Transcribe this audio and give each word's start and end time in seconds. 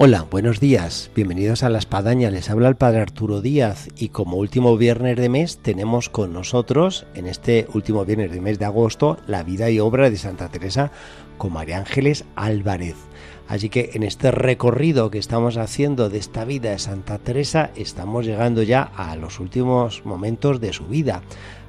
Hola, 0.00 0.26
buenos 0.30 0.60
días, 0.60 1.10
bienvenidos 1.16 1.64
a 1.64 1.70
La 1.70 1.78
Espadaña, 1.78 2.30
les 2.30 2.50
habla 2.50 2.68
el 2.68 2.76
Padre 2.76 3.00
Arturo 3.00 3.40
Díaz 3.40 3.88
y 3.96 4.10
como 4.10 4.36
último 4.36 4.76
viernes 4.76 5.16
de 5.16 5.28
mes 5.28 5.58
tenemos 5.58 6.08
con 6.08 6.32
nosotros, 6.32 7.04
en 7.14 7.26
este 7.26 7.66
último 7.74 8.04
viernes 8.04 8.30
de 8.30 8.40
mes 8.40 8.60
de 8.60 8.66
agosto, 8.66 9.16
la 9.26 9.42
vida 9.42 9.70
y 9.70 9.80
obra 9.80 10.08
de 10.08 10.16
Santa 10.16 10.50
Teresa 10.50 10.92
con 11.36 11.52
María 11.52 11.78
Ángeles 11.78 12.24
Álvarez. 12.36 13.07
Así 13.48 13.70
que 13.70 13.90
en 13.94 14.02
este 14.02 14.30
recorrido 14.30 15.10
que 15.10 15.18
estamos 15.18 15.56
haciendo 15.56 16.10
de 16.10 16.18
esta 16.18 16.44
vida 16.44 16.70
de 16.70 16.78
Santa 16.78 17.18
Teresa 17.18 17.70
estamos 17.76 18.26
llegando 18.26 18.62
ya 18.62 18.82
a 18.82 19.16
los 19.16 19.40
últimos 19.40 20.04
momentos 20.04 20.60
de 20.60 20.74
su 20.74 20.86
vida. 20.86 21.22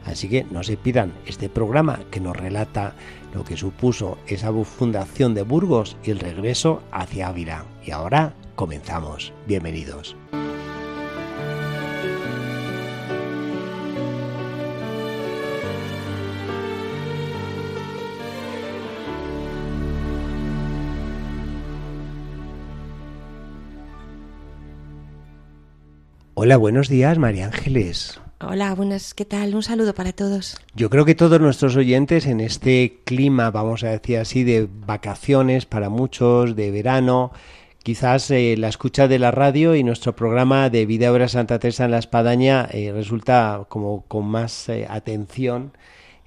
Así 0.05 0.27
que 0.27 0.45
no 0.51 0.63
se 0.63 0.75
pidan 0.75 1.13
este 1.25 1.49
programa 1.49 2.01
que 2.11 2.19
nos 2.19 2.35
relata 2.35 2.95
lo 3.33 3.43
que 3.43 3.57
supuso 3.57 4.17
esa 4.27 4.51
fundación 4.51 5.33
de 5.33 5.43
Burgos 5.43 5.95
y 6.03 6.11
el 6.11 6.19
regreso 6.19 6.81
hacia 6.91 7.27
Ávila. 7.27 7.65
Y 7.85 7.91
ahora 7.91 8.33
comenzamos. 8.55 9.31
Bienvenidos. 9.47 10.17
Hola, 26.41 26.55
buenos 26.55 26.87
días, 26.87 27.17
María 27.17 27.47
Ángeles. 27.47 28.21
Hola, 28.39 28.73
buenas, 28.73 29.13
¿qué 29.13 29.25
tal? 29.25 29.53
Un 29.55 29.61
saludo 29.61 29.93
para 29.93 30.13
todos. 30.13 30.55
Yo 30.73 30.89
creo 30.89 31.03
que 31.03 31.13
todos 31.13 31.41
nuestros 31.41 31.75
oyentes 31.75 32.25
en 32.27 32.39
este 32.39 33.01
clima, 33.03 33.51
vamos 33.51 33.83
a 33.83 33.89
decir 33.89 34.19
así, 34.19 34.45
de 34.45 34.69
vacaciones 34.71 35.65
para 35.65 35.89
muchos, 35.89 36.55
de 36.55 36.71
verano, 36.71 37.33
quizás 37.83 38.31
eh, 38.31 38.55
la 38.57 38.69
escucha 38.69 39.09
de 39.09 39.19
la 39.19 39.31
radio 39.31 39.75
y 39.75 39.83
nuestro 39.83 40.15
programa 40.15 40.69
de 40.69 40.85
Vida 40.85 41.11
Obra 41.11 41.27
Santa 41.27 41.59
Teresa 41.59 41.83
en 41.83 41.91
la 41.91 41.99
Espadaña 41.99 42.69
eh, 42.71 42.93
resulta 42.93 43.65
como 43.67 44.03
con 44.03 44.25
más 44.25 44.69
eh, 44.69 44.87
atención 44.89 45.73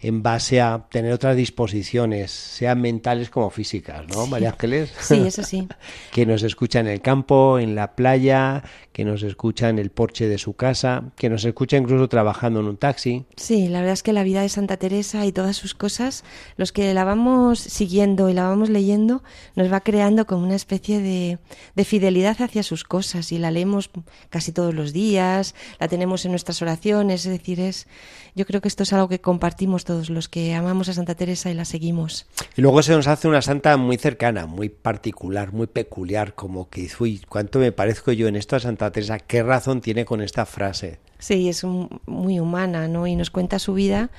en 0.02 0.22
base 0.22 0.60
a 0.60 0.86
tener 0.90 1.12
otras 1.12 1.36
disposiciones, 1.36 2.32
sean 2.32 2.80
mentales 2.80 3.30
como 3.30 3.50
físicas, 3.50 4.04
¿no, 4.08 4.26
María 4.26 4.50
Ángeles? 4.50 4.92
Sí, 5.00 5.14
eso 5.24 5.44
sí. 5.44 5.68
que 6.12 6.26
nos 6.26 6.42
escucha 6.42 6.80
en 6.80 6.88
el 6.88 7.00
campo, 7.00 7.60
en 7.60 7.76
la 7.76 7.94
playa, 7.94 8.64
que 8.92 9.04
nos 9.04 9.22
escucha 9.22 9.68
en 9.68 9.78
el 9.78 9.90
porche 9.90 10.26
de 10.26 10.38
su 10.38 10.54
casa, 10.54 11.04
que 11.16 11.30
nos 11.30 11.44
escucha 11.44 11.76
incluso 11.76 12.08
trabajando 12.08 12.58
en 12.58 12.66
un 12.66 12.76
taxi. 12.76 13.26
Sí, 13.36 13.68
la 13.68 13.78
verdad 13.78 13.94
es 13.94 14.02
que 14.02 14.12
la 14.12 14.24
vida 14.24 14.42
de 14.42 14.48
Santa 14.48 14.76
Teresa 14.76 15.24
y 15.24 15.30
todas 15.30 15.56
sus 15.56 15.74
cosas, 15.74 16.24
los 16.56 16.72
que 16.72 16.92
la 16.94 17.04
vamos 17.04 17.60
siguiendo 17.60 18.28
y 18.28 18.34
la 18.34 18.48
vamos 18.48 18.70
leyendo, 18.70 19.22
nos 19.54 19.72
va 19.72 19.80
creando 19.80 20.26
como 20.26 20.44
una 20.44 20.56
especie 20.56 21.00
de, 21.00 21.38
de 21.76 21.84
fidelidad 21.84 22.42
hacia 22.42 22.64
sus 22.64 22.82
cosas 22.82 23.30
y 23.30 23.38
la 23.38 23.52
leemos 23.52 23.90
casi 24.30 24.50
todos 24.50 24.74
los 24.74 24.92
días, 24.92 25.54
la 25.78 25.86
tenemos 25.86 26.24
en 26.24 26.32
nuestras 26.32 26.60
oraciones, 26.60 27.24
es 27.24 27.30
decir, 27.30 27.60
es, 27.60 27.86
yo 28.34 28.46
creo 28.46 28.60
que 28.60 28.68
esto 28.68 28.82
es 28.82 28.92
algo 28.92 29.08
que 29.08 29.20
compartimos 29.20 29.84
todos 29.84 30.10
los 30.10 30.28
que 30.28 30.54
amamos 30.54 30.88
a 30.88 30.94
Santa 30.94 31.14
Teresa 31.14 31.50
y 31.50 31.54
la 31.54 31.64
seguimos. 31.64 32.26
Y 32.56 32.62
luego 32.62 32.82
se 32.82 32.92
nos 32.92 33.06
hace 33.06 33.28
una 33.28 33.42
santa 33.42 33.76
muy 33.76 33.98
cercana, 33.98 34.46
muy 34.46 34.68
particular, 34.68 35.52
muy 35.52 35.66
peculiar, 35.66 36.34
como 36.34 36.68
que, 36.68 36.88
uy, 36.98 37.22
¿cuánto 37.28 37.58
me 37.58 37.72
parezco 37.72 38.12
yo 38.12 38.28
en 38.28 38.36
esto 38.36 38.56
a 38.56 38.60
Santa 38.60 38.90
Teresa? 38.90 39.18
¿Qué 39.18 39.42
razón 39.42 39.80
tiene 39.80 40.04
con 40.04 40.22
esta 40.22 40.46
frase? 40.46 40.98
Sí, 41.22 41.48
es 41.48 41.62
muy 41.62 42.40
humana, 42.40 42.88
¿no? 42.88 43.06
Y 43.06 43.14
nos 43.14 43.30
cuenta 43.30 43.60
su 43.60 43.74
vida, 43.74 44.10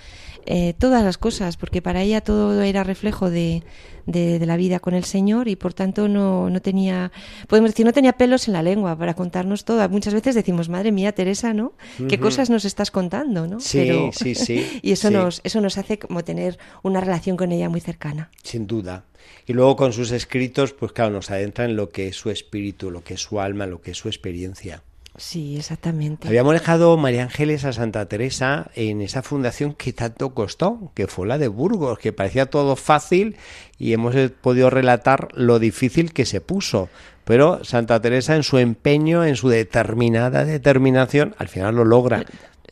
eh, 0.46 0.74
todas 0.80 1.04
las 1.04 1.18
cosas, 1.18 1.58
porque 1.58 1.82
para 1.82 2.02
ella 2.02 2.22
todo 2.22 2.62
era 2.62 2.86
reflejo 2.86 3.30
de, 3.30 3.62
de, 4.06 4.46
la 4.46 4.56
vida 4.56 4.80
con 4.80 4.94
el 4.94 5.04
Señor 5.04 5.50
y 5.50 5.58
por 5.58 5.74
tanto 5.74 6.08
no, 6.08 6.50
no, 6.50 6.62
tenía, 6.62 7.12
podemos 7.50 7.72
decir, 7.72 7.86
no 7.86 7.92
tenía 7.92 8.14
pelos 8.14 8.48
en 8.48 8.54
la 8.54 8.64
lengua 8.64 8.98
para 8.98 9.16
contarnos 9.16 9.66
todo. 9.66 9.88
Muchas 9.90 10.14
veces 10.14 10.34
decimos, 10.34 10.70
madre 10.70 10.94
mía, 10.94 11.12
Teresa, 11.12 11.54
¿no? 11.54 11.74
¿Qué 12.08 12.22
cosas 12.22 12.50
nos 12.50 12.64
estás 12.64 12.90
contando, 12.90 13.48
no? 13.48 13.60
Sí, 13.60 13.92
sí, 14.14 14.34
sí. 14.36 14.80
y 14.82 14.94
eso, 14.94 15.12
Nos, 15.12 15.42
eso 15.44 15.60
nos 15.60 15.78
hace 15.78 16.00
como 16.00 16.24
tener 16.24 16.58
una 16.84 17.02
relación 17.02 17.36
con 17.36 17.52
ella 17.52 17.68
muy 17.68 17.82
cercana. 17.82 18.32
Sin 18.44 18.66
duda. 18.66 19.04
Y 19.46 19.52
luego 19.52 19.76
con 19.76 19.92
sus 19.92 20.12
escritos, 20.12 20.72
pues 20.72 20.94
claro, 20.94 21.12
nos 21.12 21.32
adentra 21.32 21.66
en 21.66 21.76
lo 21.76 21.90
que 21.90 22.08
es 22.08 22.16
su 22.16 22.30
espíritu, 22.30 22.92
lo 22.92 23.04
que 23.04 23.16
es 23.16 23.22
su 23.22 23.42
alma, 23.42 23.66
lo 23.66 23.82
que 23.82 23.92
es 23.92 23.98
su 23.98 24.08
experiencia. 24.08 24.84
Sí, 25.16 25.58
exactamente. 25.58 26.28
Habíamos 26.28 26.54
dejado 26.54 26.98
María 26.98 27.24
Ángeles 27.24 27.66
a 27.66 27.74
Santa 27.74 28.08
Teresa 28.08 28.72
en 28.74 29.02
esa 29.02 29.22
fundación 29.22 29.76
que 29.76 29.94
tanto 29.94 30.34
costó, 30.34 30.92
que 30.96 31.06
fue 31.08 31.28
la 31.28 31.38
de 31.38 31.48
Burgos, 31.48 32.00
que 32.00 32.14
parecía 32.14 32.48
todo 32.48 32.76
fácil 32.76 33.36
y 33.78 33.94
hemos 33.94 34.16
podido 34.42 34.72
relatar 34.72 35.28
lo 35.34 35.60
difícil 35.60 36.14
que 36.14 36.26
se 36.26 36.42
puso. 36.42 36.90
Pero 37.26 37.64
Santa 37.64 38.02
Teresa 38.02 38.36
en 38.36 38.44
su 38.44 38.58
empeño, 38.58 39.24
en 39.24 39.36
su 39.36 39.50
determinada 39.50 40.46
determinación, 40.46 41.36
al 41.38 41.48
final 41.48 41.76
lo 41.76 41.86
logra. 41.86 42.26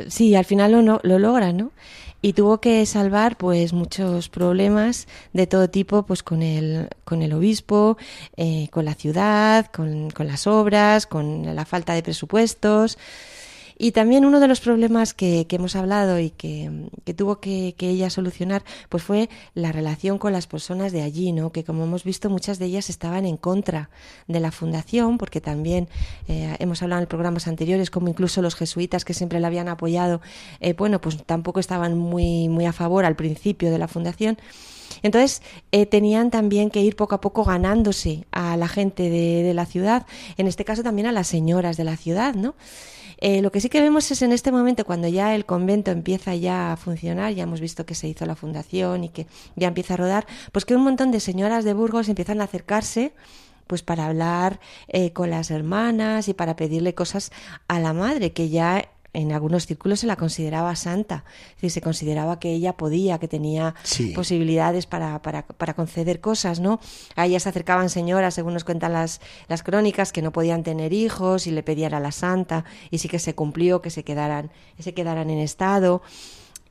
Sí, 0.08 0.36
al 0.36 0.46
final 0.46 0.72
lo, 0.84 1.00
lo 1.04 1.20
logra, 1.20 1.54
¿no? 1.54 1.72
Y 2.22 2.34
tuvo 2.34 2.62
que 2.62 2.86
salvar 2.86 3.38
pues 3.38 3.74
muchos 3.74 4.30
problemas 4.30 5.08
de 5.34 5.48
todo 5.48 5.70
tipo 5.70 6.04
pues 6.04 6.24
con 6.24 6.42
el 6.42 6.88
con 7.04 7.22
el 7.22 7.34
obispo 7.34 7.98
eh, 8.38 8.68
con 8.72 8.86
la 8.86 8.94
ciudad 8.94 9.68
con, 9.72 10.12
con 10.12 10.28
las 10.28 10.48
obras 10.48 11.08
con 11.08 11.56
la 11.56 11.66
falta 11.66 11.94
de 11.94 12.04
presupuestos 12.04 12.98
y 13.82 13.94
también 13.94 14.26
uno 14.26 14.40
de 14.40 14.48
los 14.48 14.62
problemas 14.62 15.16
que, 15.16 15.48
hemos 15.50 15.76
hablado 15.76 16.20
y 16.20 16.30
que, 16.30 16.70
tuvo 17.18 17.40
que, 17.40 17.74
ella 17.80 18.12
solucionar, 18.12 18.64
pues 18.90 19.02
fue 19.02 19.28
la 19.56 19.72
relación 19.72 20.20
con 20.20 20.34
las 20.34 20.46
personas 20.46 20.92
de 20.92 21.02
allí, 21.02 21.32
¿no? 21.32 21.52
Que 21.52 21.64
como 21.64 21.86
hemos 21.86 22.04
visto, 22.04 22.30
muchas 22.30 22.60
de 22.60 22.66
ellas 22.66 22.92
estaban 22.92 23.26
en 23.26 23.38
contra 23.38 23.90
de 24.28 24.40
la 24.40 24.52
fundación, 24.52 25.18
porque 25.18 25.42
también 25.42 25.90
eh, 26.28 26.56
hemos 26.60 26.84
hablado 26.84 27.02
en 27.02 27.08
programas 27.08 27.48
anteriores, 27.48 27.90
como 27.90 28.08
incluso 28.08 28.44
los 28.44 28.54
jesuitas 28.54 29.04
que 29.04 29.16
siempre 29.16 29.40
la 29.40 29.48
habían 29.48 29.68
apoyado, 29.68 30.22
eh, 30.60 30.74
bueno, 30.74 31.02
pues 31.02 31.18
tampoco 31.26 31.60
estaban 31.60 31.98
muy, 31.98 32.50
muy 32.50 32.68
a 32.68 32.74
favor 32.74 33.04
al 33.04 33.16
principio 33.16 33.72
de 33.72 33.80
la 33.80 33.88
fundación. 33.88 34.38
Entonces, 35.02 35.42
eh, 35.72 35.88
tenían 35.88 36.30
también 36.30 36.70
que 36.70 36.82
ir 36.82 36.96
poco 36.96 37.16
a 37.16 37.22
poco 37.22 37.44
ganándose 37.46 38.28
a 38.32 38.58
la 38.58 38.68
gente 38.68 39.10
de, 39.10 39.42
de, 39.42 39.56
la 39.56 39.66
ciudad, 39.66 40.06
en 40.38 40.46
este 40.46 40.66
caso 40.66 40.84
también 40.84 41.08
a 41.08 41.12
las 41.12 41.26
señoras 41.26 41.78
de 41.78 41.84
la 41.84 41.98
ciudad, 41.98 42.36
¿no? 42.36 42.54
Eh, 43.22 43.42
lo 43.42 43.52
que 43.52 43.62
sí 43.62 43.70
que 43.70 43.80
vemos 43.82 44.10
es 44.12 44.22
en 44.24 44.32
este 44.32 44.52
momento, 44.52 44.84
cuando 44.84 45.08
ya 45.08 45.36
el 45.36 45.46
convento 45.46 45.92
empieza 45.92 46.36
ya 46.36 46.74
a 46.74 46.78
funcionar, 46.78 47.34
ya 47.34 47.44
hemos 47.44 47.62
visto 47.62 47.86
que 47.86 47.96
se 47.96 48.08
hizo 48.08 48.26
la 48.26 48.36
fundación 48.36 49.04
y 49.04 49.10
que 49.10 49.28
ya 49.56 49.68
empieza 49.68 49.94
a 49.94 49.98
rodar, 49.98 50.26
pues 50.52 50.66
que 50.66 50.76
un 50.76 50.84
montón 50.84 51.12
de 51.12 51.20
señoras 51.20 51.64
de 51.64 51.74
Burgos 51.74 52.10
empiezan 52.10 52.42
a 52.42 52.46
acercarse 52.46 53.14
pues 53.68 53.84
para 53.84 54.08
hablar 54.08 54.60
eh, 54.90 55.14
con 55.14 55.30
las 55.30 55.50
hermanas 55.50 56.28
y 56.28 56.34
para 56.34 56.58
pedirle 56.58 56.94
cosas 56.94 57.32
a 57.70 57.80
la 57.80 57.94
madre, 57.94 58.34
que 58.34 58.50
ya 58.50 58.90
en 59.14 59.32
algunos 59.32 59.66
círculos 59.66 60.00
se 60.02 60.08
la 60.08 60.16
consideraba 60.16 60.76
santa, 60.76 61.26
es 61.50 61.56
decir, 61.56 61.72
se 61.72 61.82
consideraba 61.82 62.40
que 62.40 62.52
ella 62.52 62.74
podía, 62.74 63.20
que 63.20 63.28
tenía 63.28 63.76
posibilidades 64.16 64.86
para, 64.86 65.22
para, 65.22 65.46
para, 65.46 65.74
conceder 65.74 66.22
cosas, 66.22 66.60
¿no? 66.60 66.80
A 67.16 67.26
ella 67.26 67.40
se 67.40 67.50
acercaban 67.50 67.90
señoras, 67.90 68.34
según 68.34 68.54
nos 68.54 68.64
cuentan 68.64 68.94
las, 68.94 69.20
las 69.48 69.64
crónicas, 69.64 70.12
que 70.12 70.22
no 70.22 70.32
podían 70.32 70.64
tener 70.64 70.94
hijos 70.94 71.48
y 71.48 71.52
le 71.52 71.64
pedían 71.64 71.94
a 71.94 72.00
la 72.00 72.12
santa, 72.12 72.64
y 72.90 73.00
sí 73.00 73.10
que 73.10 73.20
se 73.20 73.36
cumplió 73.36 73.82
que 73.82 73.90
se 73.90 74.04
quedaran, 74.04 74.52
se 74.80 74.94
quedaran 74.94 75.30
en 75.30 75.40
estado 75.40 76.02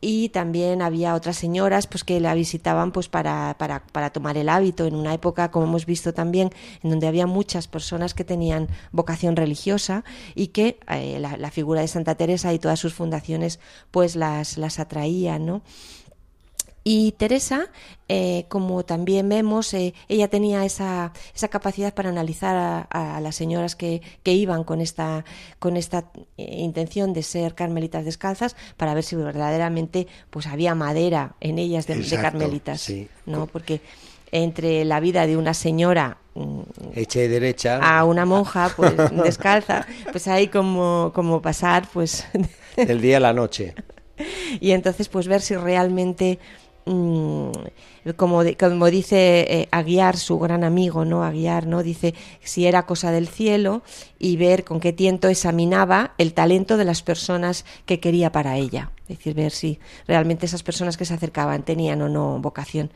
y 0.01 0.31
también 0.31 0.83
había 0.83 1.15
otras 1.15 1.37
señoras 1.37 1.87
pues 1.87 2.05
que 2.05 2.21
la 2.21 2.35
visitaban 2.35 2.93
pues 2.93 3.09
para, 3.09 3.57
para, 3.59 3.85
para, 3.87 4.11
tomar 4.11 4.37
el 4.37 4.49
hábito 4.49 4.87
en 4.87 4.95
una 4.95 5.15
época 5.15 5.51
como 5.51 5.67
hemos 5.67 5.87
visto 5.87 6.15
también 6.15 6.51
en 6.83 6.91
donde 6.91 7.07
había 7.07 7.27
muchas 7.27 7.69
personas 7.69 8.15
que 8.15 8.25
tenían 8.25 8.69
vocación 8.93 9.37
religiosa 9.37 10.05
y 10.35 10.49
que 10.49 10.79
eh, 10.89 11.19
la, 11.21 11.37
la, 11.37 11.51
figura 11.51 11.81
de 11.81 11.89
Santa 11.89 12.15
Teresa 12.15 12.53
y 12.53 12.59
todas 12.59 12.79
sus 12.79 12.95
fundaciones 12.95 13.61
pues 13.91 14.17
las, 14.17 14.57
las 14.57 14.79
atraían 14.79 15.47
¿no? 15.47 15.63
Y 16.83 17.13
Teresa, 17.13 17.69
eh, 18.09 18.47
como 18.49 18.85
también 18.85 19.29
vemos, 19.29 19.75
eh, 19.75 19.93
ella 20.09 20.29
tenía 20.29 20.65
esa, 20.65 21.13
esa, 21.35 21.49
capacidad 21.49 21.93
para 21.93 22.09
analizar 22.09 22.87
a, 22.91 23.21
las 23.21 23.37
señoras 23.37 23.77
que, 23.77 24.01
que, 24.23 24.33
iban 24.33 24.65
con 24.65 24.81
esta, 24.81 25.25
con 25.59 25.77
esta 25.77 26.11
eh, 26.39 26.57
intención 26.59 27.13
de 27.13 27.23
ser 27.23 27.55
carmelitas 27.55 28.07
descalzas 28.07 28.57
para 28.79 28.95
ver 28.95 29.05
si 29.05 29.15
verdaderamente 29.15 30.07
pues, 30.31 30.47
había 30.47 30.75
madera 30.75 31.35
en 31.41 31.59
ellas 31.59 31.87
de, 31.87 32.01
carmelitas. 32.17 32.91
¿no? 33.27 33.47
Porque 33.47 33.83
entre 34.33 34.85
la 34.87 35.01
vida 35.01 35.27
de 35.27 35.37
una 35.37 35.53
señora 35.53 36.19
mm, 36.35 36.61
hecha 36.95 37.21
y 37.23 37.29
derecha 37.29 37.79
a 37.79 38.05
una 38.05 38.25
monja 38.25 38.73
pues 38.77 38.95
descalza 39.25 39.87
pues 40.13 40.29
hay 40.29 40.47
como 40.47 41.11
como 41.13 41.43
pasar 41.43 41.89
pues 41.93 42.29
del 42.77 43.01
día 43.01 43.17
a 43.17 43.21
la 43.21 43.33
noche 43.33 43.75
y 44.61 44.71
entonces 44.73 45.09
pues 45.09 45.27
ver 45.27 45.41
si 45.41 45.57
realmente 45.57 46.39
mm, 46.87 47.51
como, 48.17 48.43
dice 48.45 49.41
eh, 49.49 49.69
Aguiar, 49.71 50.17
su 50.17 50.39
gran 50.39 50.65
amigo, 50.65 51.05
¿no? 51.05 51.23
Aguiar, 51.23 51.67
¿no? 51.67 51.83
Dice 51.83 52.15
si 52.43 52.67
era 52.67 52.87
cosa 52.87 53.13
del 53.13 53.29
cielo 53.29 53.83
y 54.19 54.37
ver 54.37 54.65
con 54.65 54.81
qué 54.81 54.93
tiento 54.93 55.29
examinaba 55.29 56.15
el 56.19 56.33
talento 56.33 56.77
de 56.77 56.85
las 56.85 57.03
personas 57.03 57.65
que 57.85 58.01
quería 58.01 58.33
para 58.33 58.57
ella. 58.57 58.91
Es 59.09 59.19
decir, 59.19 59.35
ver 59.35 59.53
si 59.53 59.79
realmente 60.07 60.47
esas 60.47 60.63
personas 60.63 60.97
que 60.97 61.05
se 61.05 61.15
acercaban 61.15 61.63
tenían 61.63 62.01
o 62.03 62.09
no 62.09 62.39
vocación. 62.41 62.91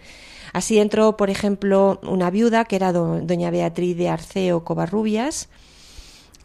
Así 0.52 0.78
entró, 0.78 1.16
por 1.16 1.30
ejemplo, 1.30 2.00
una 2.02 2.30
viuda 2.30 2.64
que 2.64 2.76
era 2.76 2.92
doña 2.92 3.50
Beatriz 3.50 3.96
de 3.96 4.08
Arceo 4.08 4.64
Covarrubias. 4.64 5.48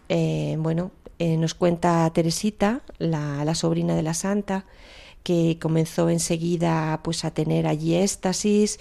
Eh, 0.09 0.55
bueno, 0.59 0.91
eh, 1.19 1.37
nos 1.37 1.53
cuenta 1.53 2.09
Teresita, 2.13 2.81
la 2.97 3.53
sobrina 3.53 3.95
de 3.95 4.01
la 4.01 4.15
santa, 4.15 4.65
que 5.23 5.57
comenzó 5.61 6.09
enseguida 6.09 7.01
pues 7.03 7.25
a 7.25 7.31
tener 7.31 7.67
allí 7.67 7.95
éxtasis. 7.95 8.79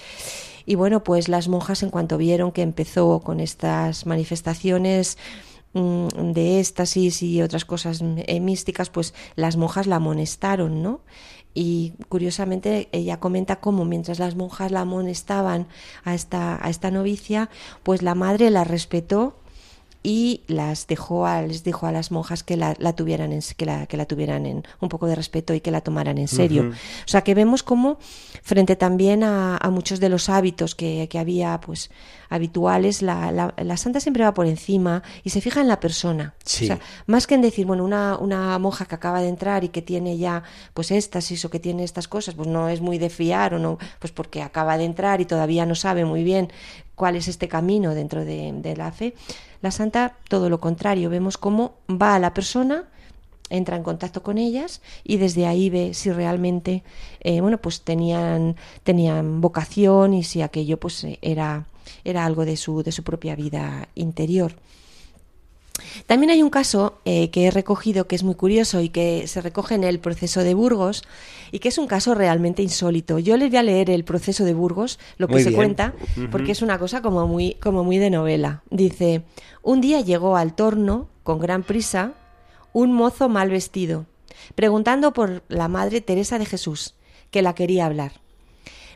Y 0.67 0.75
bueno 0.75 1.03
pues 1.03 1.29
las 1.29 1.49
monjas 1.49 1.83
en 1.83 1.91
cuanto 1.91 2.19
vieron 2.19 2.53
que 2.53 2.63
empezó 2.63 3.21
con 3.21 3.41
estas 3.41 4.07
manifestaciones 4.07 5.19
mm, 5.73 6.33
de 6.33 6.61
éxtasis 6.61 7.23
y 7.23 7.43
otras 7.43 7.65
cosas 7.65 8.03
eh, 8.03 8.41
místicas 8.41 8.91
pues 8.91 9.15
las 9.35 9.57
monjas 9.57 9.87
la 9.87 9.97
amonestaron 9.97 10.83
no 10.83 11.01
y 11.55 11.95
curiosamente 12.09 12.89
ella 12.93 13.19
comenta 13.19 13.57
cómo 13.57 13.85
mientras 13.85 14.21
las 14.21 14.37
monjas 14.37 14.71
la 14.71 14.83
amonestaban 14.83 15.67
a 16.05 16.15
esta, 16.15 16.65
a 16.65 16.71
esta 16.71 16.93
novicia, 16.93 17.51
pues 17.83 18.01
la 18.03 18.15
madre 18.15 18.51
la 18.51 18.63
respetó 18.63 19.35
y 20.09 20.41
las 20.47 20.87
dejó 20.87 21.27
a, 21.27 21.43
les 21.43 21.65
dijo 21.65 21.87
a 21.87 21.93
las 21.93 22.11
monjas 22.11 22.43
que 22.43 22.57
la, 22.57 22.75
tuvieran 22.95 23.31
en, 23.31 23.43
que 23.59 23.67
la, 23.67 23.85
que 23.87 23.99
la 23.99 24.07
tuvieran 24.07 24.47
en 24.47 24.65
un 24.81 24.89
poco 24.89 25.07
de 25.07 25.15
respeto 25.15 25.53
y 25.53 25.61
que 25.61 25.71
la 25.71 25.83
tomaran 25.83 26.17
en 26.17 26.29
serio. 26.29 26.71
O 26.71 27.09
sea 27.09 27.21
que 27.21 27.35
vemos 27.35 27.63
como 27.63 27.99
frente 28.43 28.75
también 28.75 29.23
a, 29.23 29.61
muchos 29.71 30.01
de 30.01 30.09
los 30.09 30.31
hábitos 30.31 30.75
que, 30.75 31.09
que 31.11 31.19
había 31.19 31.61
pues 31.61 31.91
habituales, 32.31 33.03
la, 33.03 33.53
la, 33.55 33.77
santa 33.77 34.01
siempre 34.01 34.25
va 34.25 34.33
por 34.33 34.47
encima 34.47 35.03
y 35.25 35.31
se 35.31 35.43
fija 35.43 35.61
en 35.61 35.69
la 35.69 35.79
persona. 35.79 36.35
O 36.43 36.49
sea, 36.49 36.79
más 37.07 37.27
que 37.27 37.35
en 37.35 37.43
decir, 37.43 37.67
bueno, 37.67 37.85
una, 37.85 38.17
una 38.17 38.59
monja 38.59 38.87
que 38.87 38.95
acaba 38.95 39.21
de 39.21 39.29
entrar 39.29 39.63
y 39.63 39.69
que 39.69 39.83
tiene 39.83 40.17
ya 40.17 40.43
pues 40.73 40.91
éxtasis 40.91 41.45
o 41.45 41.51
que 41.51 41.61
tiene 41.61 41.85
estas 41.85 42.09
cosas, 42.09 42.35
pues 42.35 42.49
no 42.49 42.71
es 42.71 42.81
muy 42.81 42.97
de 42.97 43.11
fiar 43.11 43.53
o 43.53 43.59
no, 43.59 43.77
pues 43.99 44.11
porque 44.11 44.41
acaba 44.41 44.79
de 44.79 44.85
entrar 44.85 45.21
y 45.21 45.27
todavía 45.27 45.67
no 45.67 45.75
sabe 45.75 46.07
muy 46.07 46.25
bien 46.25 46.51
cuál 46.99 47.17
es 47.17 47.29
este 47.29 47.49
camino 47.49 47.95
dentro 47.95 48.27
de, 48.27 48.53
de 48.53 48.77
la 48.77 48.93
fe. 48.93 49.15
La 49.63 49.71
santa, 49.71 50.17
todo 50.29 50.51
lo 50.51 50.61
contrario, 50.61 51.09
vemos 51.09 51.39
cómo 51.39 51.73
va 51.89 52.15
a 52.15 52.19
la 52.19 52.35
persona, 52.35 52.85
entra 53.51 53.77
en 53.77 53.83
contacto 53.83 54.23
con 54.23 54.37
ellas 54.37 54.83
y 55.05 55.17
desde 55.17 55.47
ahí 55.47 55.71
ve 55.71 55.95
si 55.95 56.13
realmente 56.13 56.83
eh, 57.21 57.41
bueno 57.41 57.57
pues 57.59 57.81
tenían 57.81 58.57
tenían 58.83 59.41
vocación 59.41 60.13
y 60.13 60.23
si 60.23 60.43
aquello 60.43 60.79
pues 60.79 61.07
era 61.23 61.67
era 62.05 62.27
algo 62.27 62.45
de 62.45 62.59
su 62.59 62.83
de 62.83 62.93
su 62.93 63.03
propia 63.03 63.35
vida 63.37 63.89
interior 63.95 64.53
también 66.07 66.31
hay 66.31 66.43
un 66.43 66.51
caso 66.51 66.99
eh, 67.05 67.31
que 67.31 67.47
he 67.47 67.51
recogido 67.51 68.07
que 68.07 68.17
es 68.17 68.23
muy 68.23 68.35
curioso 68.35 68.81
y 68.81 68.89
que 68.89 69.27
se 69.27 69.41
recoge 69.41 69.75
en 69.75 69.85
el 69.85 70.01
proceso 70.01 70.43
de 70.43 70.55
Burgos 70.55 71.05
y 71.53 71.59
que 71.59 71.69
es 71.69 71.79
un 71.79 71.87
caso 71.87 72.15
realmente 72.15 72.63
insólito. 72.63 73.19
Yo 73.19 73.37
les 73.37 73.51
voy 73.51 73.59
a 73.59 73.63
leer 73.63 73.91
el 73.91 74.05
proceso 74.05 74.45
de 74.45 74.55
Burgos, 74.55 74.99
lo 75.17 75.29
que 75.29 75.43
se 75.43 75.53
cuenta, 75.53 75.95
porque 76.31 76.53
es 76.53 76.63
una 76.63 76.79
cosa 76.79 77.03
como 77.03 77.27
muy, 77.27 77.55
como 77.55 77.85
muy 77.85 77.99
de 77.99 78.11
novela. 78.11 78.63
Dice, 78.71 79.23
un 79.63 79.81
día 79.81 80.01
llegó 80.01 80.37
al 80.37 80.55
torno, 80.55 81.09
con 81.23 81.39
gran 81.39 81.63
prisa, 81.63 82.13
un 82.73 82.93
mozo 82.93 83.29
mal 83.29 83.51
vestido, 83.51 84.07
preguntando 84.55 85.13
por 85.13 85.43
la 85.49 85.69
madre 85.69 86.01
Teresa 86.01 86.39
de 86.39 86.47
Jesús, 86.47 86.95
que 87.31 87.43
la 87.43 87.55
quería 87.55 87.87
hablar. 87.87 88.13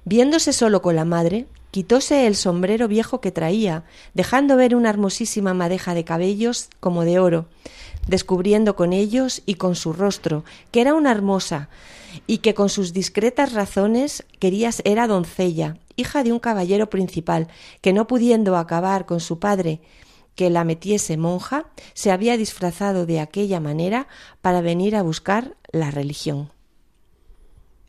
Viéndose 0.04 0.52
solo 0.52 0.82
con 0.82 0.96
la 0.96 1.04
madre, 1.04 1.46
quitóse 1.72 2.26
el 2.26 2.36
sombrero 2.36 2.86
viejo 2.86 3.22
que 3.22 3.32
traía, 3.32 3.84
dejando 4.12 4.56
ver 4.56 4.76
una 4.76 4.90
hermosísima 4.90 5.54
madeja 5.54 5.94
de 5.94 6.04
cabellos 6.04 6.68
como 6.80 7.04
de 7.04 7.18
oro, 7.18 7.48
descubriendo 8.06 8.76
con 8.76 8.92
ellos 8.92 9.42
y 9.46 9.54
con 9.54 9.74
su 9.74 9.94
rostro, 9.94 10.44
que 10.70 10.82
era 10.82 10.92
una 10.92 11.10
hermosa, 11.10 11.70
y 12.26 12.38
que 12.38 12.52
con 12.52 12.68
sus 12.68 12.92
discretas 12.92 13.54
razones 13.54 14.24
querías 14.38 14.82
era 14.84 15.06
doncella, 15.06 15.78
hija 15.96 16.22
de 16.22 16.32
un 16.32 16.40
caballero 16.40 16.90
principal, 16.90 17.48
que 17.80 17.94
no 17.94 18.06
pudiendo 18.06 18.58
acabar 18.58 19.06
con 19.06 19.20
su 19.20 19.38
padre, 19.38 19.80
que 20.34 20.50
la 20.50 20.64
metiese 20.64 21.16
monja, 21.16 21.70
se 21.94 22.10
había 22.10 22.36
disfrazado 22.36 23.06
de 23.06 23.18
aquella 23.18 23.60
manera 23.60 24.08
para 24.42 24.60
venir 24.60 24.94
a 24.94 25.02
buscar 25.02 25.56
la 25.72 25.90
religión. 25.90 26.50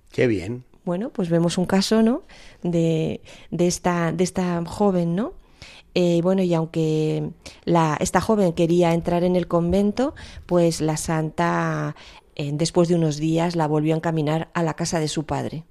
Qué 0.09 0.27
bien 0.27 0.63
bueno, 0.85 1.09
pues 1.09 1.29
vemos 1.29 1.57
un 1.57 1.65
caso, 1.65 2.01
¿no? 2.01 2.23
De, 2.61 3.21
de, 3.51 3.67
esta, 3.67 4.11
de 4.11 4.23
esta 4.23 4.63
joven, 4.65 5.15
¿no? 5.15 5.33
Eh, 5.95 6.21
bueno, 6.23 6.41
y 6.41 6.53
aunque 6.53 7.31
la, 7.65 7.97
esta 7.99 8.19
joven 8.19 8.53
quería 8.53 8.93
entrar 8.93 9.23
en 9.23 9.35
el 9.35 9.47
convento, 9.47 10.15
pues 10.45 10.81
la 10.81 10.97
santa, 10.97 11.95
eh, 12.35 12.51
después 12.53 12.89
de 12.89 12.95
unos 12.95 13.17
días, 13.17 13.55
la 13.55 13.67
volvió 13.67 13.93
a 13.93 13.97
encaminar 13.97 14.49
a 14.53 14.63
la 14.63 14.73
casa 14.73 14.99
de 14.99 15.07
su 15.07 15.25
padre. 15.25 15.65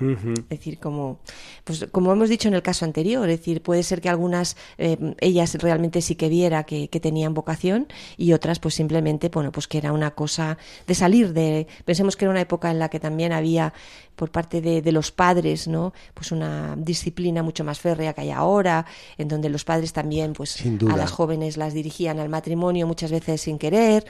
Es 0.00 0.48
decir, 0.48 0.78
como, 0.78 1.18
pues, 1.64 1.86
como 1.92 2.12
hemos 2.12 2.28
dicho 2.28 2.48
en 2.48 2.54
el 2.54 2.62
caso 2.62 2.84
anterior, 2.84 3.28
es 3.28 3.38
decir, 3.38 3.62
puede 3.62 3.82
ser 3.82 4.00
que 4.00 4.08
algunas, 4.08 4.56
eh, 4.78 5.14
ellas 5.20 5.54
realmente 5.60 6.00
sí 6.00 6.14
que 6.14 6.28
viera 6.28 6.64
que, 6.64 6.88
tenían 7.00 7.32
vocación 7.32 7.86
y 8.18 8.34
otras 8.34 8.58
pues 8.58 8.74
simplemente, 8.74 9.30
bueno, 9.30 9.52
pues 9.52 9.66
que 9.66 9.78
era 9.78 9.92
una 9.92 10.10
cosa 10.10 10.58
de 10.86 10.94
salir 10.94 11.32
de, 11.32 11.66
pensemos 11.86 12.14
que 12.14 12.26
era 12.26 12.30
una 12.30 12.42
época 12.42 12.70
en 12.70 12.78
la 12.78 12.90
que 12.90 13.00
también 13.00 13.32
había 13.32 13.72
por 14.16 14.30
parte 14.30 14.60
de, 14.60 14.92
los 14.92 15.12
padres, 15.12 15.66
¿no? 15.66 15.94
Pues 16.12 16.30
una 16.30 16.76
disciplina 16.76 17.42
mucho 17.42 17.64
más 17.64 17.80
férrea 17.80 18.12
que 18.12 18.22
hay 18.22 18.30
ahora, 18.30 18.84
en 19.16 19.28
donde 19.28 19.48
los 19.48 19.64
padres 19.64 19.92
también, 19.92 20.34
pues 20.34 20.62
a 20.90 20.96
las 20.96 21.10
jóvenes 21.10 21.56
las 21.56 21.72
dirigían 21.72 22.18
al 22.18 22.28
matrimonio 22.28 22.86
muchas 22.86 23.10
veces 23.10 23.40
sin 23.40 23.58
querer. 23.58 24.04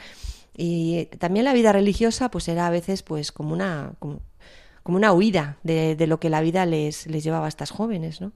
Y 0.57 1.05
también 1.17 1.45
la 1.45 1.53
vida 1.53 1.71
religiosa 1.71 2.29
pues 2.29 2.47
era 2.49 2.67
a 2.67 2.69
veces 2.69 3.03
pues 3.03 3.31
como 3.31 3.53
una 3.53 3.93
como 3.99 4.19
una 4.85 5.13
huida 5.13 5.57
de, 5.63 5.95
lo 6.07 6.19
que 6.19 6.29
la 6.29 6.41
vida 6.41 6.65
les, 6.65 7.07
les 7.07 7.23
llevaba 7.23 7.45
a 7.45 7.49
estas 7.49 7.71
jóvenes, 7.71 8.21
¿no? 8.21 8.31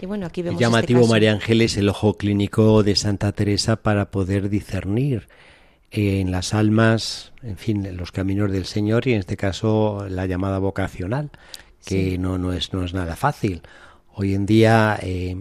Y 0.00 0.06
bueno, 0.06 0.26
aquí 0.26 0.42
vemos 0.42 0.60
el 0.60 0.64
este 0.64 0.76
llamativo 0.76 1.06
María 1.06 1.32
Ángeles 1.32 1.76
el 1.76 1.88
ojo 1.88 2.14
clínico 2.14 2.82
de 2.82 2.96
Santa 2.96 3.32
Teresa 3.32 3.76
para 3.76 4.10
poder 4.10 4.48
discernir 4.48 5.28
en 5.92 6.32
las 6.32 6.52
almas, 6.52 7.32
en 7.42 7.56
fin, 7.56 7.86
en 7.86 7.96
los 7.96 8.10
caminos 8.10 8.50
del 8.50 8.64
Señor 8.64 9.06
y 9.06 9.12
en 9.12 9.20
este 9.20 9.36
caso 9.36 10.06
la 10.08 10.26
llamada 10.26 10.58
vocacional, 10.58 11.30
que 11.86 12.18
no, 12.18 12.38
no, 12.38 12.52
es, 12.52 12.72
no 12.72 12.84
es 12.84 12.92
nada 12.92 13.14
fácil. 13.14 13.62
Hoy 14.14 14.34
en 14.34 14.46
día 14.46 14.98
eh, 15.00 15.36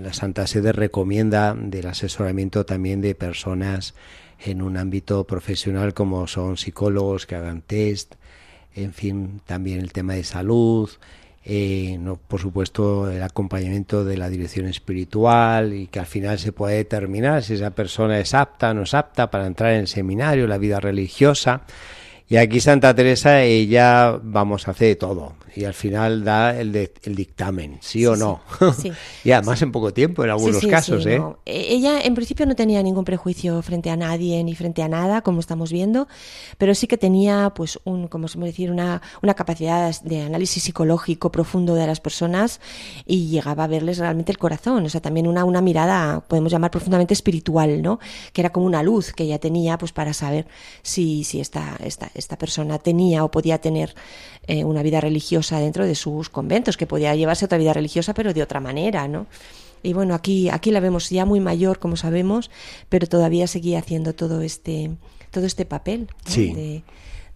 la 0.00 0.12
Santa 0.12 0.46
Sede 0.46 0.72
recomienda 0.72 1.54
del 1.54 1.86
asesoramiento 1.86 2.64
también 2.64 3.00
de 3.00 3.14
personas 3.14 3.94
en 4.38 4.62
un 4.62 4.76
ámbito 4.76 5.24
profesional 5.24 5.94
como 5.94 6.26
son 6.28 6.56
psicólogos 6.56 7.26
que 7.26 7.34
hagan 7.34 7.62
test, 7.62 8.14
en 8.82 8.92
fin, 8.92 9.40
también 9.46 9.80
el 9.80 9.92
tema 9.92 10.14
de 10.14 10.24
salud, 10.24 10.90
eh, 11.44 11.96
no, 11.98 12.16
por 12.16 12.40
supuesto 12.40 13.10
el 13.10 13.22
acompañamiento 13.22 14.04
de 14.04 14.16
la 14.18 14.28
dirección 14.28 14.66
espiritual 14.66 15.72
y 15.72 15.86
que 15.86 15.98
al 15.98 16.06
final 16.06 16.38
se 16.38 16.52
puede 16.52 16.76
determinar 16.76 17.42
si 17.42 17.54
esa 17.54 17.70
persona 17.70 18.18
es 18.20 18.34
apta 18.34 18.70
o 18.70 18.74
no 18.74 18.82
es 18.82 18.92
apta 18.92 19.30
para 19.30 19.46
entrar 19.46 19.72
en 19.72 19.80
el 19.80 19.88
seminario, 19.88 20.46
la 20.46 20.58
vida 20.58 20.78
religiosa. 20.78 21.62
Y 22.28 22.36
aquí 22.36 22.60
Santa 22.60 22.94
Teresa, 22.94 23.42
ella 23.42 24.18
vamos 24.22 24.68
a 24.68 24.72
hacer 24.72 24.96
todo 24.96 25.34
y 25.58 25.64
al 25.64 25.74
final 25.74 26.22
da 26.22 26.56
el, 26.56 26.72
el 26.76 27.14
dictamen, 27.16 27.78
sí, 27.80 28.06
o 28.06 28.14
no. 28.14 28.40
y 29.24 29.32
además 29.32 29.60
en 29.60 29.72
poco 29.72 29.92
tiempo, 29.92 30.22
en 30.22 30.30
algunos 30.30 30.64
casos. 30.64 31.04
¿eh? 31.04 31.20
E, 31.44 31.74
ella 31.74 32.00
en 32.00 32.14
principio 32.14 32.46
no 32.46 32.54
tenía 32.54 32.80
ningún 32.80 33.04
prejuicio 33.04 33.60
frente 33.62 33.90
a 33.90 33.96
nadie 33.96 34.44
ni 34.44 34.54
frente 34.54 34.84
a 34.84 34.88
nada, 34.88 35.22
como 35.22 35.40
estamos 35.40 35.72
viendo, 35.72 36.06
pero 36.58 36.76
sí 36.76 36.86
que 36.86 36.96
tenía, 36.96 37.52
pues, 37.56 37.80
un, 37.82 38.06
como 38.06 38.28
se 38.28 38.38
decir, 38.38 38.70
una, 38.70 39.02
una 39.20 39.34
capacidad 39.34 40.00
de 40.02 40.22
análisis 40.22 40.62
psicológico 40.62 41.32
profundo 41.32 41.74
de 41.74 41.88
las 41.88 41.98
personas 41.98 42.60
y 43.04 43.26
llegaba 43.26 43.64
a 43.64 43.66
verles 43.66 43.98
realmente 43.98 44.30
el 44.30 44.38
corazón. 44.38 44.86
O 44.86 44.88
sea, 44.88 45.00
también 45.00 45.26
una, 45.26 45.44
una 45.44 45.60
mirada, 45.60 46.20
podemos 46.20 46.52
llamar 46.52 46.70
profundamente 46.70 47.14
espiritual, 47.14 47.82
¿no? 47.82 47.98
Que 48.32 48.42
era 48.42 48.50
como 48.50 48.64
una 48.64 48.84
luz 48.84 49.12
que 49.12 49.24
ella 49.24 49.40
tenía, 49.40 49.76
pues, 49.76 49.90
para 49.90 50.12
saber 50.12 50.46
si, 50.82 51.24
si 51.24 51.40
esta, 51.40 51.76
esta, 51.82 52.12
esta 52.14 52.38
persona 52.38 52.78
tenía 52.78 53.24
o 53.24 53.30
podía 53.32 53.58
tener 53.58 53.96
eh, 54.46 54.64
una 54.64 54.82
vida 54.82 55.00
religiosa 55.00 55.47
dentro 55.56 55.86
de 55.86 55.94
sus 55.94 56.28
conventos, 56.28 56.76
que 56.76 56.86
podía 56.86 57.14
llevarse 57.14 57.46
otra 57.46 57.58
vida 57.58 57.72
religiosa, 57.72 58.12
pero 58.14 58.34
de 58.34 58.42
otra 58.42 58.60
manera, 58.60 59.08
¿no? 59.08 59.26
Y 59.82 59.92
bueno, 59.92 60.14
aquí, 60.14 60.48
aquí 60.50 60.70
la 60.70 60.80
vemos 60.80 61.08
ya 61.10 61.24
muy 61.24 61.40
mayor, 61.40 61.78
como 61.78 61.96
sabemos, 61.96 62.50
pero 62.88 63.06
todavía 63.06 63.46
seguía 63.46 63.78
haciendo 63.78 64.14
todo 64.14 64.42
este, 64.42 64.90
todo 65.30 65.46
este 65.46 65.64
papel 65.64 66.08
de, 66.26 66.82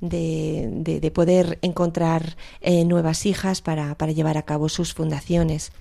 de, 0.00 1.00
de, 1.00 1.10
poder 1.10 1.58
encontrar 1.62 2.36
eh, 2.60 2.84
nuevas 2.84 3.26
hijas 3.26 3.62
para, 3.62 3.96
para 3.96 4.12
llevar 4.12 4.36
a 4.36 4.42
cabo 4.42 4.68
sus 4.68 4.92
fundaciones. 4.92 5.72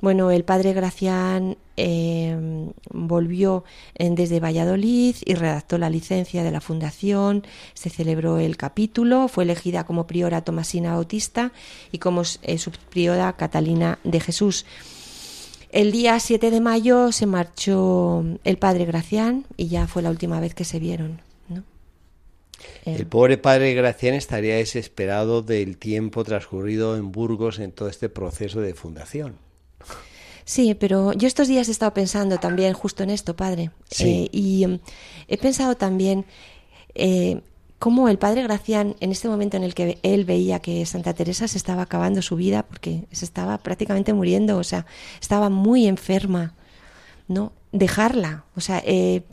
Bueno, 0.00 0.30
el 0.30 0.44
padre 0.44 0.74
Gracián 0.74 1.56
eh, 1.76 2.36
volvió 2.90 3.64
desde 3.98 4.38
Valladolid 4.38 5.16
y 5.24 5.34
redactó 5.34 5.76
la 5.76 5.90
licencia 5.90 6.44
de 6.44 6.52
la 6.52 6.60
fundación, 6.60 7.44
se 7.74 7.90
celebró 7.90 8.38
el 8.38 8.56
capítulo, 8.56 9.26
fue 9.26 9.44
elegida 9.44 9.84
como 9.84 10.06
priora 10.06 10.42
Tomasina 10.42 10.94
Bautista 10.94 11.52
y 11.90 11.98
como 11.98 12.22
eh, 12.42 12.58
subpriora 12.58 13.32
Catalina 13.34 13.98
de 14.04 14.20
Jesús. 14.20 14.66
El 15.70 15.92
día 15.92 16.18
7 16.18 16.50
de 16.50 16.60
mayo 16.60 17.12
se 17.12 17.26
marchó 17.26 18.24
el 18.44 18.56
padre 18.56 18.84
Gracián 18.84 19.46
y 19.56 19.68
ya 19.68 19.86
fue 19.86 20.02
la 20.02 20.10
última 20.10 20.40
vez 20.40 20.54
que 20.54 20.64
se 20.64 20.78
vieron. 20.78 21.20
El 22.84 23.06
pobre 23.06 23.38
padre 23.38 23.74
Gracián 23.74 24.14
estaría 24.14 24.56
desesperado 24.56 25.42
del 25.42 25.78
tiempo 25.78 26.24
transcurrido 26.24 26.96
en 26.96 27.12
Burgos 27.12 27.58
en 27.58 27.70
todo 27.70 27.88
este 27.88 28.08
proceso 28.08 28.60
de 28.60 28.74
fundación. 28.74 29.47
Sí, 30.44 30.74
pero 30.74 31.12
yo 31.12 31.28
estos 31.28 31.46
días 31.46 31.68
he 31.68 31.72
estado 31.72 31.92
pensando 31.92 32.38
también 32.38 32.72
justo 32.72 33.02
en 33.02 33.10
esto, 33.10 33.36
padre. 33.36 33.70
Eh, 33.98 34.30
y 34.32 34.64
em, 34.64 34.78
he 35.28 35.36
pensado 35.36 35.76
también 35.76 36.24
eh, 36.94 37.42
cómo 37.78 38.08
el 38.08 38.18
padre 38.18 38.42
Gracián, 38.44 38.96
en 39.00 39.12
este 39.12 39.28
momento 39.28 39.58
en 39.58 39.62
el 39.62 39.74
que 39.74 39.98
él 40.02 40.24
veía 40.24 40.60
que 40.60 40.86
Santa 40.86 41.12
Teresa 41.12 41.48
se 41.48 41.58
estaba 41.58 41.82
acabando 41.82 42.22
su 42.22 42.36
vida, 42.36 42.62
porque 42.62 43.04
se 43.12 43.26
estaba 43.26 43.58
prácticamente 43.58 44.14
muriendo, 44.14 44.56
o 44.56 44.64
sea, 44.64 44.86
estaba 45.20 45.50
muy 45.50 45.86
enferma, 45.86 46.54
¿no? 47.28 47.52
Dejarla, 47.72 48.46
o 48.56 48.62
sea, 48.62 48.82
eh, 48.86 49.24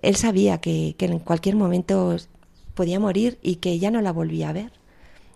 él 0.00 0.16
sabía 0.16 0.62
que, 0.62 0.94
que 0.96 1.04
en 1.04 1.18
cualquier 1.18 1.56
momento 1.56 2.16
podía 2.72 2.98
morir 2.98 3.38
y 3.42 3.56
que 3.56 3.78
ya 3.78 3.90
no 3.90 4.00
la 4.00 4.12
volvía 4.12 4.48
a 4.48 4.52
ver. 4.54 4.72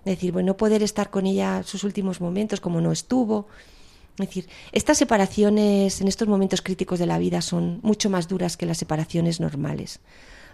Es 0.07 0.17
decir, 0.17 0.33
bueno, 0.33 0.47
no 0.47 0.57
poder 0.57 0.83
estar 0.83 1.11
con 1.11 1.27
ella 1.27 1.63
sus 1.65 1.85
últimos 1.85 2.21
momentos 2.21 2.61
como 2.61 2.81
no 2.81 2.93
estuvo, 2.93 3.47
es 4.19 4.26
decir, 4.26 4.49
estas 4.73 4.99
separaciones 4.99 6.00
en 6.00 6.09
estos 6.09 6.28
momentos 6.28 6.61
críticos 6.61 6.99
de 6.99 7.07
la 7.07 7.19
vida 7.19 7.40
son 7.40 7.81
mucho 7.83 8.11
más 8.11 8.28
duras 8.28 8.57
que 8.57 8.66
las 8.66 8.78
separaciones 8.78 9.40
normales, 9.40 10.00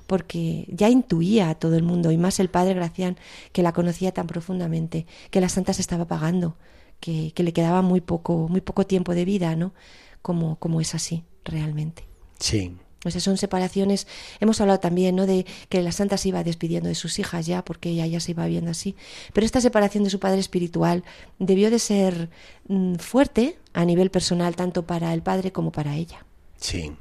porque 0.07 0.67
ya 0.69 0.89
intuía 0.89 1.51
a 1.51 1.55
todo 1.55 1.77
el 1.77 1.83
mundo, 1.83 2.13
y 2.13 2.17
más 2.17 2.39
el 2.41 2.49
padre 2.49 2.75
Gracián, 2.75 3.17
que 3.53 3.63
la 3.63 3.73
conocía 3.73 4.13
tan 4.13 4.27
profundamente, 4.27 5.07
que 5.31 5.41
la 5.41 5.49
santa 5.49 5.73
se 5.73 5.83
estaba 5.83 6.07
pagando, 6.07 6.57
que, 7.01 7.33
que 7.35 7.43
le 7.43 7.53
quedaba 7.53 7.83
muy 7.83 8.01
poco, 8.01 8.49
muy 8.49 8.61
poco 8.61 8.87
tiempo 8.87 9.15
de 9.15 9.25
vida, 9.25 9.57
¿no? 9.57 9.75
Como, 10.23 10.57
como 10.59 10.81
es 10.81 10.95
así, 10.95 11.25
realmente. 11.45 12.05
Sí, 12.39 12.77
o 13.05 13.11
sea, 13.11 13.21
son 13.21 13.37
separaciones. 13.37 14.07
Hemos 14.41 14.61
hablado 14.61 14.81
también, 14.81 15.17
¿no? 15.17 15.27
De 15.27 15.47
que 15.69 15.83
la 15.83 15.93
santa 15.93 16.17
se 16.17 16.31
iba 16.31 16.43
despidiendo 16.43 16.89
de 16.89 16.95
sus 16.95 17.19
hijas 17.19 17.47
ya, 17.47 17.65
porque 17.65 17.91
ella 17.91 18.07
ya 18.07 18.21
se 18.21 18.33
iba 18.33 18.47
viendo 18.47 18.71
así. 18.71 18.97
Pero 19.33 19.45
esta 19.45 19.61
separación 19.61 20.05
de 20.05 20.11
su 20.11 20.19
padre 20.19 20.41
espiritual 20.41 21.05
debió 21.39 21.71
de 21.71 21.79
ser 21.79 22.29
mm, 22.67 22.97
fuerte 22.97 23.57
a 23.73 23.85
nivel 23.85 24.11
personal, 24.11 24.57
tanto 24.57 24.87
para 24.87 25.15
el 25.15 25.23
padre 25.23 25.53
como 25.53 25.71
para 25.71 25.95
ella. 25.97 26.25
Sí. 26.57 26.93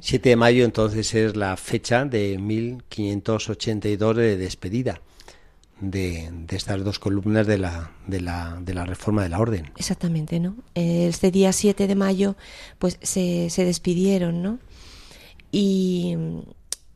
7 0.00 0.30
de 0.30 0.36
mayo 0.36 0.64
entonces 0.64 1.14
es 1.14 1.36
la 1.36 1.54
fecha 1.58 2.06
de 2.06 2.38
1582 2.38 4.16
de 4.16 4.36
despedida 4.38 5.02
de, 5.80 6.30
estas 6.50 6.82
dos 6.82 6.98
columnas 6.98 7.46
de 7.46 7.58
la, 7.58 7.92
de, 8.06 8.20
la, 8.20 8.58
de 8.60 8.74
la 8.74 8.84
reforma 8.84 9.22
de 9.22 9.28
la 9.28 9.38
orden. 9.38 9.70
Exactamente, 9.76 10.40
¿no? 10.40 10.56
Este 10.74 11.30
día 11.30 11.52
7 11.52 11.86
de 11.86 11.94
mayo 11.94 12.36
pues 12.78 12.98
se, 13.02 13.50
se 13.50 13.64
despidieron, 13.64 14.42
¿no? 14.42 14.58
Y 15.50 16.16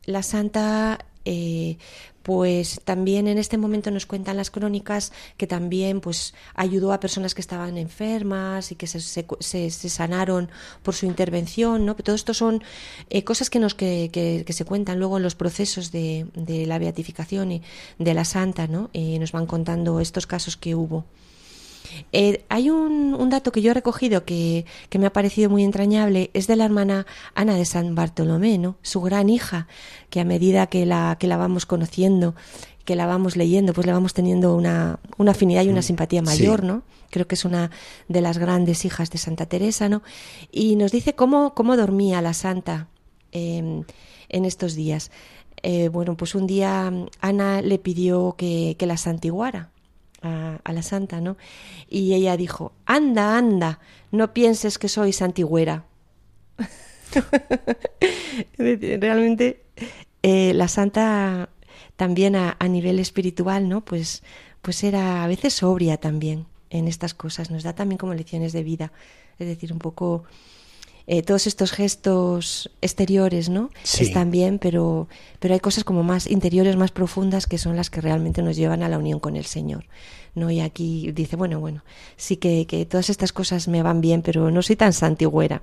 la 0.04 0.23
santa 0.23 0.99
eh, 1.25 1.78
pues 2.23 2.80
también 2.85 3.26
en 3.26 3.38
este 3.38 3.59
momento 3.59 3.90
nos 3.90 4.06
cuentan 4.06 4.37
las 4.37 4.50
crónicas 4.50 5.12
que 5.37 5.47
también 5.47 6.00
pues 6.00 6.35
ayudó 6.54 6.92
a 6.92 7.00
personas 7.00 7.35
que 7.35 7.40
estaban 7.40 7.78
enfermas 7.78 8.73
y 8.73 8.76
que 8.76 8.87
se, 8.87 9.00
se, 9.00 9.71
sanaron 9.71 10.50
por 10.82 10.94
su 10.94 11.06
intervención 11.06 11.85
no 11.85 11.94
todo 11.97 12.14
esto 12.16 12.35
son 12.35 12.62
eh, 13.11 13.25
cosas 13.25 13.50
que 13.50 13.59
nos 13.59 13.75
que, 13.75 14.11
que, 14.12 14.52
se 14.52 14.64
cuentan 14.64 14.99
luego 14.99 15.16
en 15.16 15.23
los 15.23 15.35
procesos 15.35 15.92
de, 15.92 16.26
de 16.35 16.66
la 16.66 16.78
beatificación 16.78 17.52
y 17.52 17.62
de 17.99 18.14
la 18.14 18.25
santa 18.25 18.66
no 18.66 18.90
y 18.92 19.18
nos 19.18 19.32
van 19.32 19.47
contando 19.47 20.00
estos 20.00 20.26
casos 20.26 20.56
que 20.56 20.75
hubo 20.75 21.04
eh, 22.12 22.45
hay 22.49 22.71
un, 22.71 23.15
un, 23.15 23.31
dato 23.31 23.53
que 23.53 23.62
yo 23.62 23.71
he 23.71 23.75
recogido 23.75 24.25
que, 24.25 24.65
que, 24.89 24.99
me 24.99 25.07
ha 25.07 25.12
parecido 25.12 25.51
muy 25.51 25.65
entrañable, 25.65 26.31
es 26.35 26.47
de 26.47 26.57
la 26.57 26.65
hermana 26.65 27.07
Ana 27.35 27.55
de 27.55 27.65
San 27.65 27.95
Bartolomé, 27.95 28.59
¿no? 28.59 28.77
su 28.83 29.01
gran 29.01 29.29
hija, 29.29 29.67
que 30.11 30.21
a 30.21 30.25
medida 30.25 30.67
que 30.67 30.87
la, 30.87 31.17
que 31.19 31.27
la 31.27 31.37
vamos 31.37 31.67
conociendo, 31.67 32.35
que 32.85 32.97
la 32.97 33.07
vamos 33.07 33.37
leyendo, 33.37 33.73
pues 33.73 33.87
le 33.87 33.93
vamos 33.93 34.15
teniendo 34.15 34.55
una, 34.55 34.99
una 35.17 35.33
afinidad 35.33 35.65
y 35.65 35.69
una 35.69 35.81
mm, 35.81 35.85
simpatía 35.85 36.23
mayor, 36.23 36.65
¿no? 36.65 36.83
Creo 37.11 37.27
que 37.27 37.35
es 37.35 37.45
una 37.45 37.71
de 38.09 38.21
las 38.21 38.39
grandes 38.39 38.85
hijas 38.85 39.11
de 39.11 39.19
Santa 39.19 39.47
Teresa, 39.47 39.89
¿no? 39.89 40.03
Y 40.51 40.77
nos 40.77 40.91
dice 40.93 41.15
cómo, 41.15 41.55
cómo 41.55 41.77
dormía 41.77 42.23
la 42.23 42.35
santa 42.35 42.89
em, 43.31 43.85
en 44.29 44.45
estos 44.45 44.75
días. 44.75 45.11
Eh, 45.62 45.89
bueno, 45.89 46.17
pues 46.17 46.35
un 46.35 46.47
día 46.47 46.93
Ana 47.21 47.62
le 47.62 47.79
pidió 47.79 48.35
que, 48.37 48.75
que 48.79 48.87
la 48.87 48.97
santiguara 48.97 49.71
a, 50.23 50.73
la 50.73 50.83
santa, 50.83 51.21
¿no? 51.21 51.37
Y 51.88 52.14
ella 52.14 52.37
dijo, 52.37 52.73
anda, 52.87 53.37
anda, 53.37 53.81
no 54.11 54.33
pienses 54.33 54.79
que 54.79 54.88
soy 54.88 55.12
santigüera. 55.12 55.85
Realmente 58.59 59.64
eh, 60.23 60.55
la 60.55 60.69
santa 60.69 61.50
también 61.97 62.37
a, 62.37 62.57
nivel 62.69 62.99
espiritual, 62.99 63.69
¿no? 63.69 63.85
Pues, 63.85 64.23
pues 64.62 64.83
era 64.85 65.25
a 65.25 65.26
veces 65.26 65.55
sobria 65.55 65.99
también 65.99 66.47
en 66.71 66.88
estas 66.88 67.14
cosas, 67.14 67.50
nos 67.50 67.62
da 67.62 67.75
también 67.75 67.99
como 67.99 68.14
lecciones 68.14 68.52
de 68.52 68.62
vida, 68.62 68.93
es 69.38 69.47
decir, 69.47 69.73
un 69.73 69.79
poco 69.79 70.25
eh, 71.06 71.23
todos 71.23 71.47
estos 71.47 71.73
gestos 71.73 72.71
exteriores, 72.80 73.49
¿no? 73.49 73.71
Están 73.82 74.30
bien, 74.30 74.59
pero, 74.59 75.09
pero 75.40 75.54
hay 75.54 75.61
cosas 75.61 75.85
como 75.85 76.02
más 76.02 76.30
interiores, 76.30 76.76
más 76.76 76.90
profundas, 76.90 77.47
que 77.47 77.59
son 77.59 77.76
las 77.76 77.90
que 77.90 78.00
realmente 78.00 78.42
nos 78.42 78.56
llevan 78.56 78.82
a 78.82 78.88
la 78.88 78.99
unión 78.99 79.21
con 79.21 79.37
el 79.37 79.44
Señor. 79.44 79.85
¿no? 80.35 80.50
Y 80.50 80.61
aquí 80.61 81.12
dice, 81.12 81.37
bueno, 81.37 81.61
bueno, 81.61 81.85
sí 82.16 82.37
que, 82.37 82.66
que 82.66 82.87
todas 82.87 83.11
estas 83.11 83.32
cosas 83.32 83.68
me 83.68 83.82
van 83.82 84.00
bien, 84.00 84.23
pero 84.23 84.50
no 84.50 84.62
soy 84.62 84.76
tan 84.76 84.92
santigüera. 84.92 85.62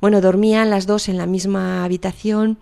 Bueno, 0.00 0.20
dormían 0.20 0.70
las 0.70 0.86
dos 0.86 1.08
en 1.08 1.16
la 1.16 1.26
misma 1.26 1.84
habitación. 1.84 2.58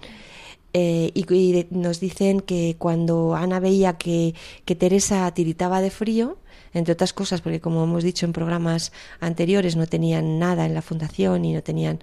Eh, 0.77 1.13
y, 1.15 1.67
nos 1.71 2.01
dicen 2.01 2.41
que 2.41 2.75
cuando 2.79 3.37
Ana 3.37 3.61
veía 3.61 3.93
que, 3.93 4.35
que 4.65 4.75
Teresa 4.75 5.33
tiritaba 5.33 5.81
de 5.81 5.91
frío, 5.91 6.37
entre 6.75 6.93
otras 6.93 7.13
cosas, 7.13 7.41
porque 7.41 7.61
como 7.61 7.85
hemos 7.85 8.05
dicho 8.05 8.27
en 8.27 8.33
programas 8.33 8.93
anteriores, 9.21 9.77
no 9.77 9.87
tenían 9.87 10.39
nada 10.39 10.67
en 10.67 10.75
la 10.75 10.83
fundación 10.83 11.45
y 11.45 11.55
no 11.55 11.63
tenían 11.63 12.01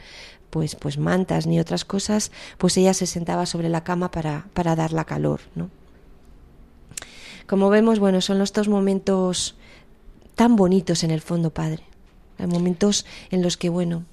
pues, 0.50 0.75
pues 0.75 0.98
mantas 0.98 1.48
ni 1.48 1.60
otras 1.60 1.86
cosas, 1.86 2.32
pues 2.58 2.78
ella 2.78 2.94
se 2.94 3.06
sentaba 3.06 3.46
sobre 3.46 3.70
la 3.70 3.84
cama 3.84 4.12
para, 4.12 4.48
para 4.54 4.75
dar 4.75 4.94
la 4.94 5.06
calor, 5.06 5.42
¿no? 5.56 5.70
Como 7.48 7.70
vemos, 7.70 8.00
bueno, 8.00 8.22
son 8.22 8.42
estos 8.42 8.70
momentos 8.70 9.56
tan 10.36 10.56
bonitos 10.56 11.04
en 11.04 11.12
el 11.12 11.22
fondo, 11.22 11.50
Padre. 11.50 11.84
Hay 12.38 12.48
momentos 12.48 13.06
en 13.30 13.42
los 13.42 13.58
que, 13.58 13.68
bueno, 13.70 14.06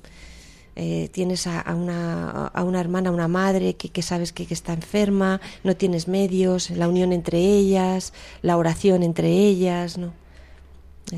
eh, 0.75 1.09
tienes 1.13 1.47
a, 1.47 1.65
una, 1.75 2.47
a, 2.47 2.63
una, 2.63 2.81
hermana, 2.81 3.11
a 3.11 3.13
una 3.13 3.29
madre 3.29 3.75
que, 3.75 3.89
que 3.89 4.03
sabes 4.03 4.33
que, 4.33 4.47
está 4.49 4.73
enferma, 4.73 5.41
no 5.65 5.77
tienes 5.77 6.09
medios, 6.09 6.71
la 6.71 6.89
unión 6.89 7.13
entre 7.13 7.39
ellas, 7.39 8.13
la 8.43 8.57
oración 8.57 9.03
entre 9.03 9.29
ellas, 9.29 9.99
¿no? 9.99 10.13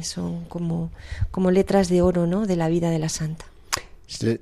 Son 0.02 0.44
como, 0.44 0.90
como 1.30 1.50
letras 1.50 1.88
de 1.88 2.02
oro 2.02 2.26
¿no? 2.26 2.46
de 2.46 2.56
la 2.56 2.68
vida 2.68 2.90
de 2.90 2.98
la 2.98 3.08
santa. 3.08 3.46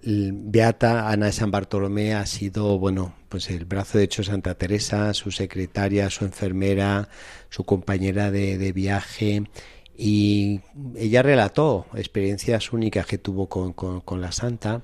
Beata 0.03 1.11
Ana 1.11 1.27
de 1.27 1.33
San 1.33 1.51
Bartolomé 1.51 2.15
ha 2.15 2.25
sido, 2.27 2.79
bueno, 2.79 3.15
pues 3.29 3.51
el 3.51 3.67
brazo 3.67 3.99
de 3.99 4.09
Santa 4.11 4.55
Teresa, 4.55 5.13
su 5.13 5.31
secretaria, 5.31 6.09
su 6.11 6.25
enfermera, 6.25 7.09
su 7.51 7.65
compañera 7.65 8.31
de, 8.31 8.73
viaje 8.73 9.45
y 9.97 10.61
ella 10.97 11.23
relató 11.23 11.87
experiencias 11.95 12.73
únicas 12.73 13.07
que 13.07 13.19
tuvo 13.19 13.49
con, 13.49 13.73
con, 13.73 14.21
la 14.21 14.33
santa 14.33 14.83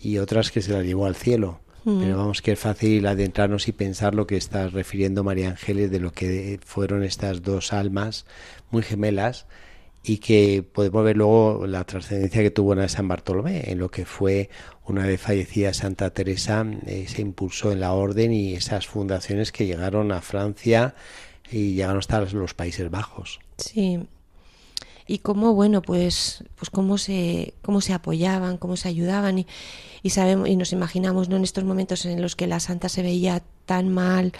y 0.00 0.18
otras 0.18 0.50
que 0.50 0.62
se 0.62 0.72
la 0.72 0.82
llevó 0.82 1.06
al 1.06 1.16
cielo. 1.16 1.60
Mm. 1.84 2.00
Pero 2.00 2.16
vamos 2.16 2.42
que 2.42 2.52
es 2.52 2.58
fácil 2.58 3.06
adentrarnos 3.06 3.68
y 3.68 3.72
pensar 3.72 4.14
lo 4.14 4.26
que 4.26 4.36
está 4.36 4.68
refiriendo 4.68 5.24
María 5.24 5.50
Ángeles 5.50 5.90
de 5.90 6.00
lo 6.00 6.12
que 6.12 6.58
fueron 6.64 7.02
estas 7.02 7.42
dos 7.42 7.72
almas 7.72 8.24
muy 8.70 8.82
gemelas 8.82 9.46
y 10.04 10.18
que 10.18 10.62
podemos 10.62 11.04
ver 11.04 11.16
luego 11.16 11.66
la 11.66 11.84
trascendencia 11.84 12.42
que 12.42 12.50
tuvo 12.50 12.74
en 12.74 12.88
San 12.88 13.06
Bartolomé, 13.06 13.70
en 13.70 13.78
lo 13.78 13.90
que 13.90 14.04
fue 14.04 14.50
una 14.86 15.06
vez 15.06 15.20
fallecida 15.20 15.72
Santa 15.74 16.10
Teresa, 16.10 16.66
eh, 16.86 17.06
se 17.08 17.22
impulsó 17.22 17.70
en 17.70 17.80
la 17.80 17.92
orden 17.92 18.32
y 18.32 18.54
esas 18.54 18.86
fundaciones 18.86 19.52
que 19.52 19.66
llegaron 19.66 20.10
a 20.10 20.20
Francia 20.20 20.94
y 21.50 21.74
llegaron 21.74 21.98
hasta 21.98 22.20
los 22.20 22.54
Países 22.54 22.90
Bajos. 22.90 23.38
Sí. 23.58 24.00
Y 25.06 25.18
cómo, 25.18 25.54
bueno, 25.54 25.82
pues, 25.82 26.44
pues 26.56 26.70
cómo 26.70 26.98
se, 26.98 27.54
cómo 27.62 27.80
se 27.80 27.92
apoyaban, 27.92 28.56
cómo 28.56 28.76
se 28.76 28.88
ayudaban 28.88 29.38
y, 29.38 29.46
y 30.02 30.10
sabemos 30.10 30.48
y 30.48 30.56
nos 30.56 30.72
imaginamos 30.72 31.28
¿no? 31.28 31.36
en 31.36 31.44
estos 31.44 31.64
momentos 31.64 32.06
en 32.06 32.22
los 32.22 32.34
que 32.34 32.46
la 32.46 32.60
santa 32.60 32.88
se 32.88 33.02
veía 33.02 33.42
tan 33.66 33.88
mal 33.88 34.32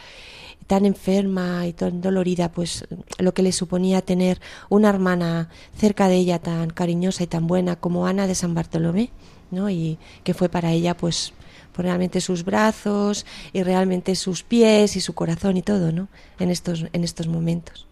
tan 0.66 0.86
enferma 0.86 1.66
y 1.66 1.72
tan 1.72 2.00
dolorida, 2.00 2.50
pues 2.50 2.84
lo 3.18 3.34
que 3.34 3.42
le 3.42 3.52
suponía 3.52 4.02
tener 4.02 4.40
una 4.68 4.88
hermana 4.88 5.48
cerca 5.76 6.08
de 6.08 6.16
ella 6.16 6.38
tan 6.38 6.70
cariñosa 6.70 7.24
y 7.24 7.26
tan 7.26 7.46
buena 7.46 7.76
como 7.76 8.06
Ana 8.06 8.26
de 8.26 8.34
San 8.34 8.54
Bartolomé, 8.54 9.10
¿no? 9.50 9.70
Y 9.70 9.98
que 10.24 10.34
fue 10.34 10.48
para 10.48 10.72
ella, 10.72 10.96
pues, 10.96 11.32
realmente 11.76 12.20
sus 12.20 12.44
brazos 12.44 13.24
y 13.52 13.62
realmente 13.62 14.14
sus 14.14 14.42
pies 14.42 14.96
y 14.96 15.00
su 15.00 15.14
corazón 15.14 15.56
y 15.56 15.62
todo, 15.62 15.92
¿no? 15.92 16.08
En 16.38 16.50
estos, 16.50 16.86
en 16.92 17.04
estos 17.04 17.28
momentos. 17.28 17.86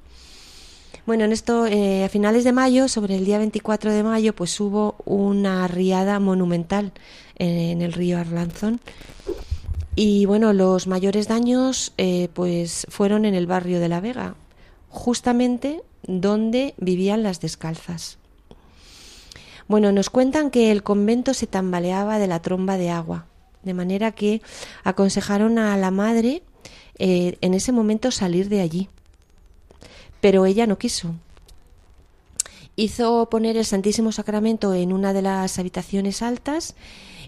Bueno, 1.06 1.24
en 1.24 1.32
esto, 1.32 1.66
eh, 1.66 2.04
a 2.04 2.08
finales 2.08 2.44
de 2.44 2.52
mayo, 2.52 2.86
sobre 2.86 3.16
el 3.16 3.24
día 3.24 3.38
24 3.38 3.92
de 3.92 4.02
mayo, 4.02 4.34
pues 4.34 4.58
hubo 4.60 4.96
una 5.04 5.66
riada 5.66 6.20
monumental 6.20 6.92
en, 7.36 7.82
el 7.82 7.92
río 7.92 8.18
Arlanzón. 8.18 8.80
Y 9.97 10.25
bueno, 10.25 10.52
los 10.52 10.87
mayores 10.87 11.28
daños 11.28 11.92
eh, 11.99 12.28
pues 12.32 12.87
fueron 12.88 13.25
en 13.25 13.35
el 13.35 13.47
barrio 13.47 13.80
de 13.80 13.88
La 13.88 14.00
Vega, 14.00 14.35
justamente 14.88 15.82
donde 16.02 16.75
vivían 16.78 17.23
las 17.23 17.40
descalzas. 17.40 18.18
Bueno, 19.68 19.92
nos 19.92 20.11
cuentan 20.11 20.50
que 20.50 20.73
el 20.73 20.82
convento 20.82 21.35
se 21.35 21.47
tambaleaba 21.47 22.18
de 22.18 22.26
la 22.26 22.42
tromba 22.42 22.76
de 22.76 22.90
agua, 22.90 23.26
de 23.62 23.75
manera 23.75 24.12
que 24.12 24.42
aconsejaron 24.85 25.59
a 25.59 25.76
la 25.76 25.90
madre 25.90 26.42
eh, 26.99 27.37
en 27.40 27.54
ese 27.54 27.73
momento 27.73 28.11
salir 28.11 28.49
de 28.49 28.61
allí 28.61 28.88
pero 30.20 30.47
ella 30.47 30.66
no 30.66 30.78
quiso. 30.78 31.14
Hizo 32.76 33.28
poner 33.30 33.56
el 33.56 33.64
Santísimo 33.64 34.12
Sacramento 34.12 34.75
en 34.75 34.92
una 34.92 35.12
de 35.12 35.23
las 35.23 35.59
habitaciones 35.59 36.23
altas 36.23 36.76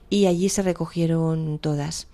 y 0.08 0.26
allí 0.26 0.48
se 0.48 0.62
recogieron 0.62 1.58
todas. 1.58 2.06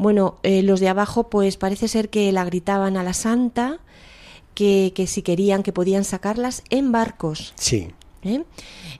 Bueno, 0.00 0.38
eh, 0.42 0.62
los 0.62 0.80
de 0.80 0.88
abajo 0.88 1.28
pues 1.28 1.58
parece 1.58 1.86
ser 1.86 2.08
que 2.08 2.32
la 2.32 2.46
gritaban 2.46 2.96
a 2.96 3.02
la 3.02 3.12
santa, 3.12 3.80
que, 4.54 4.94
que 4.94 5.06
si 5.06 5.20
querían 5.20 5.62
que 5.62 5.74
podían 5.74 6.04
sacarlas 6.04 6.62
en 6.70 6.90
barcos. 6.90 7.52
Sí. 7.56 7.90
¿Eh? 8.22 8.44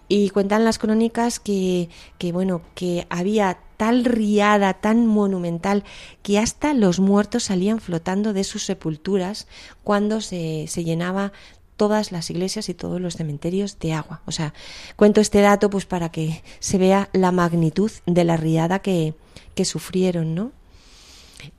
Y 0.09 0.29
cuentan 0.29 0.63
las 0.63 0.79
crónicas 0.79 1.41
que, 1.41 1.89
que, 2.19 2.33
bueno, 2.33 2.61
que 2.75 3.07
había 3.09 3.61
tal 3.79 4.05
riada, 4.05 4.75
tan 4.75 5.07
monumental, 5.07 5.85
que 6.23 6.39
hasta 6.39 6.75
los 6.75 7.01
muertos 7.01 7.45
salían 7.45 7.81
flotando 7.81 8.35
de 8.35 8.45
sus 8.45 8.67
sepulturas 8.67 9.49
cuando 9.83 10.21
se, 10.21 10.67
se 10.69 10.85
llenaba 10.85 11.33
todas 11.79 12.13
las 12.13 12.29
iglesias 12.29 12.69
y 12.69 12.75
todos 12.75 13.01
los 13.01 13.15
cementerios 13.15 13.79
de 13.79 13.95
agua. 13.95 14.21
O 14.27 14.33
sea, 14.33 14.53
cuento 14.97 15.23
este 15.23 15.41
dato 15.41 15.71
pues 15.71 15.87
para 15.87 16.11
que 16.11 16.43
se 16.59 16.77
vea 16.77 17.09
la 17.15 17.33
magnitud 17.33 17.91
de 18.05 18.25
la 18.25 18.37
riada 18.37 18.81
que, 18.81 19.15
que 19.55 19.65
sufrieron, 19.65 20.35
¿no? 20.35 20.60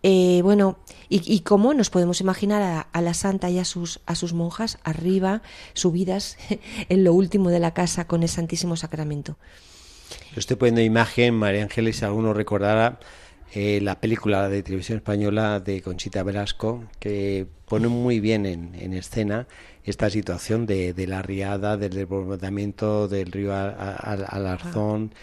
Eh, 0.04 0.42
bueno, 0.44 0.80
y, 1.10 1.42
cómo 1.42 1.74
nos 1.74 1.90
podemos 1.90 2.22
imaginar 2.22 2.62
a, 2.62 2.82
a, 2.82 3.02
la 3.02 3.14
santa 3.14 3.50
y 3.50 3.60
a 3.60 3.66
sus, 3.66 4.00
a 4.06 4.16
sus 4.16 4.34
monjas 4.34 4.80
arriba, 4.84 5.42
subidas 5.74 6.38
en 6.90 7.04
lo 7.04 7.14
último 7.14 7.50
de 7.50 7.60
la 7.60 7.74
casa 7.74 8.08
con 8.08 8.24
el 8.24 8.30
Santísimo 8.30 8.76
Sacramento. 8.76 9.38
Yo 10.34 10.40
estoy 10.40 10.58
poniendo 10.58 10.82
imagen, 10.82 11.36
María 11.36 11.64
Ángeles, 11.64 11.98
si 11.98 12.06
alguno 12.06 12.34
recordara 12.34 13.00
eh, 13.54 13.82
la 13.82 14.00
película 14.00 14.48
de 14.48 14.64
televisión 14.64 14.98
española 14.98 15.60
de 15.60 15.82
Conchita 15.82 16.24
Velasco, 16.24 16.86
que 17.00 17.48
pone 17.66 17.90
muy 17.90 18.22
bien 18.22 18.46
en, 18.46 18.94
escena 18.94 19.48
esta 19.84 20.10
situación 20.10 20.66
de, 20.66 20.94
la 21.08 21.22
riada, 21.22 21.76
del 21.76 21.92
desbordamiento 21.92 23.10
del 23.10 23.32
río 23.32 23.54
Alarzón 23.54 25.14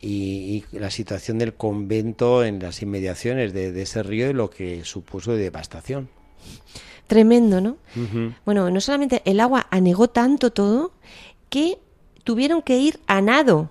y, 0.00 0.64
la 0.72 0.90
situación 0.90 1.38
del 1.38 1.54
convento 1.54 2.44
en 2.44 2.58
las 2.60 2.82
inmediaciones 2.82 3.52
de, 3.52 3.80
ese 3.80 4.02
río 4.02 4.30
y 4.30 4.32
lo 4.32 4.50
que 4.50 4.84
supuso 4.84 5.32
de 5.32 5.44
devastación. 5.44 6.08
Tremendo, 7.06 7.60
¿no? 7.60 7.76
Bueno, 8.44 8.70
no 8.70 8.80
solamente 8.80 9.22
el 9.24 9.40
agua 9.40 9.66
anegó 9.70 10.08
tanto 10.08 10.50
todo 10.50 10.92
que 11.48 11.78
tuvieron 12.24 12.62
que 12.62 12.78
ir 12.78 12.98
a 13.06 13.20
nado 13.20 13.70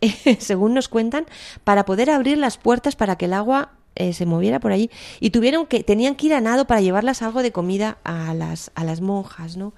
según 0.38 0.74
nos 0.74 0.88
cuentan, 0.88 1.26
para 1.64 1.84
poder 1.84 2.10
abrir 2.10 2.38
las 2.38 2.56
puertas 2.56 2.96
para 2.96 3.16
que 3.16 3.26
el 3.26 3.32
agua 3.32 3.72
eh, 3.96 4.12
se 4.12 4.26
moviera 4.26 4.60
por 4.60 4.72
allí. 4.72 4.90
Y 5.20 5.30
tuvieron 5.30 5.66
que, 5.66 5.82
tenían 5.82 6.14
que 6.14 6.26
ir 6.26 6.34
a 6.34 6.40
nado 6.40 6.66
para 6.66 6.80
llevarlas 6.80 7.22
algo 7.22 7.42
de 7.42 7.52
comida 7.52 7.98
a 8.04 8.34
las, 8.34 8.70
a 8.74 8.84
las 8.84 9.00
monjas, 9.00 9.56
¿no? 9.56 9.72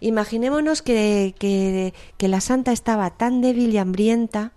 Imaginémonos 0.00 0.82
que, 0.82 1.34
que, 1.38 1.92
que 2.16 2.28
la 2.28 2.40
santa 2.40 2.72
estaba 2.72 3.10
tan 3.10 3.40
débil 3.40 3.74
y 3.74 3.78
hambrienta 3.78 4.52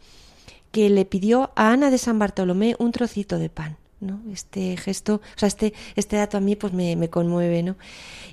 que 0.71 0.89
le 0.89 1.05
pidió 1.05 1.51
a 1.55 1.71
Ana 1.71 1.91
de 1.91 1.97
San 1.97 2.19
Bartolomé 2.19 2.75
un 2.79 2.91
trocito 2.91 3.39
de 3.39 3.49
pan. 3.49 3.77
¿no? 3.99 4.19
Este 4.31 4.77
gesto, 4.77 5.15
o 5.15 5.39
sea, 5.39 5.47
este, 5.47 5.73
este 5.95 6.15
dato 6.15 6.38
a 6.38 6.41
mí 6.41 6.55
pues 6.55 6.73
me, 6.73 6.95
me, 6.95 7.12
conmueve, 7.12 7.62
¿no? 7.62 7.75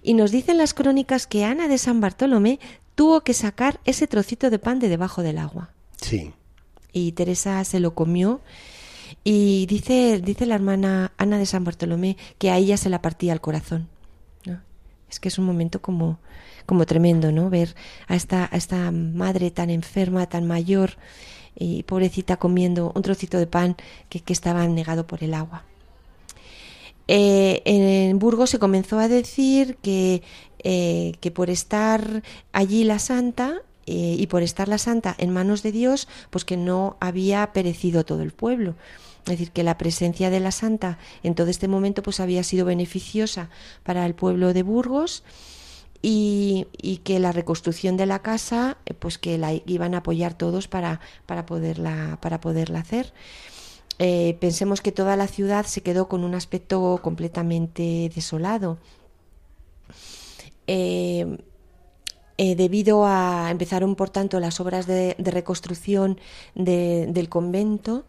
Y 0.02 0.14
nos 0.14 0.30
dicen 0.30 0.56
las 0.56 0.72
crónicas 0.72 1.26
que 1.26 1.44
Ana 1.44 1.68
de 1.68 1.76
San 1.76 2.00
Bartolomé 2.00 2.58
tuvo 2.94 3.20
que 3.20 3.34
sacar 3.34 3.78
ese 3.84 4.06
trocito 4.06 4.48
de 4.48 4.58
pan 4.58 4.78
de 4.78 4.88
debajo 4.88 5.22
del 5.22 5.36
agua. 5.36 5.70
Sí 6.00 6.32
y 6.92 7.12
Teresa 7.12 7.62
se 7.64 7.80
lo 7.80 7.94
comió. 7.94 8.40
Y 9.24 9.66
dice, 9.66 10.20
dice 10.22 10.46
la 10.46 10.54
hermana 10.54 11.12
Ana 11.16 11.38
de 11.38 11.46
San 11.46 11.64
Bartolomé 11.64 12.16
que 12.38 12.50
a 12.50 12.56
ella 12.56 12.76
se 12.76 12.90
la 12.90 13.02
partía 13.02 13.32
el 13.32 13.40
corazón. 13.40 13.88
¿no? 14.44 14.60
Es 15.10 15.20
que 15.20 15.28
es 15.28 15.38
un 15.38 15.46
momento 15.46 15.80
como, 15.80 16.18
como 16.66 16.86
tremendo, 16.86 17.32
¿no? 17.32 17.48
Ver 17.50 17.74
a 18.06 18.16
esta, 18.16 18.48
a 18.50 18.56
esta 18.56 18.90
madre 18.90 19.50
tan 19.50 19.70
enferma, 19.70 20.26
tan 20.26 20.46
mayor 20.46 20.96
y 21.58 21.82
pobrecita 21.82 22.36
comiendo 22.36 22.92
un 22.94 23.02
trocito 23.02 23.38
de 23.38 23.46
pan 23.46 23.76
que, 24.08 24.20
que 24.20 24.32
estaba 24.32 24.66
negado 24.66 25.06
por 25.06 25.24
el 25.24 25.34
agua. 25.34 25.64
Eh, 27.08 27.62
en 27.64 28.18
Burgos 28.18 28.50
se 28.50 28.58
comenzó 28.58 28.98
a 28.98 29.08
decir 29.08 29.76
que, 29.82 30.22
eh, 30.62 31.12
que 31.20 31.30
por 31.30 31.48
estar 31.48 32.22
allí 32.52 32.84
la 32.84 32.98
santa 32.98 33.62
eh, 33.86 34.16
y 34.18 34.26
por 34.26 34.42
estar 34.42 34.68
la 34.68 34.76
santa 34.76 35.14
en 35.18 35.30
manos 35.30 35.62
de 35.62 35.72
Dios, 35.72 36.06
pues 36.28 36.44
que 36.44 36.58
no 36.58 36.98
había 37.00 37.52
perecido 37.54 38.04
todo 38.04 38.22
el 38.22 38.32
pueblo. 38.32 38.74
Es 39.24 39.32
decir, 39.32 39.50
que 39.50 39.62
la 39.62 39.78
presencia 39.78 40.28
de 40.30 40.40
la 40.40 40.52
santa 40.52 40.98
en 41.22 41.34
todo 41.34 41.48
este 41.48 41.66
momento 41.66 42.02
pues 42.02 42.20
había 42.20 42.42
sido 42.44 42.66
beneficiosa 42.66 43.48
para 43.82 44.04
el 44.04 44.14
pueblo 44.14 44.52
de 44.52 44.62
Burgos 44.62 45.22
y, 46.02 47.00
que 47.04 47.18
la 47.18 47.32
reconstrucción 47.32 47.96
de 47.96 48.06
la 48.06 48.20
casa 48.20 48.78
eh, 48.86 48.94
pues 48.94 49.18
que 49.18 49.38
la 49.38 49.52
iban 49.52 49.94
a 49.94 49.98
apoyar 49.98 50.34
todos 50.34 50.68
para, 50.68 51.00
para, 51.26 51.46
poderla, 51.46 52.18
para 52.20 52.40
poderla 52.40 52.80
hacer. 52.80 53.12
Eh, 53.98 54.36
pensemos 54.40 54.80
que 54.80 54.92
toda 54.92 55.16
la 55.16 55.26
ciudad 55.26 55.66
se 55.66 55.82
quedó 55.82 56.08
con 56.08 56.22
un 56.22 56.34
aspecto 56.34 57.00
completamente 57.02 58.10
desolado. 58.14 58.78
Eh, 60.66 61.26
debido 62.36 63.04
a 63.04 63.48
empezaron 63.50 63.96
por 63.96 64.10
tanto 64.10 64.38
las 64.38 64.60
obras 64.60 64.86
de, 64.86 65.16
reconstrucción 65.18 66.20
del 66.54 67.28
convento 67.28 68.04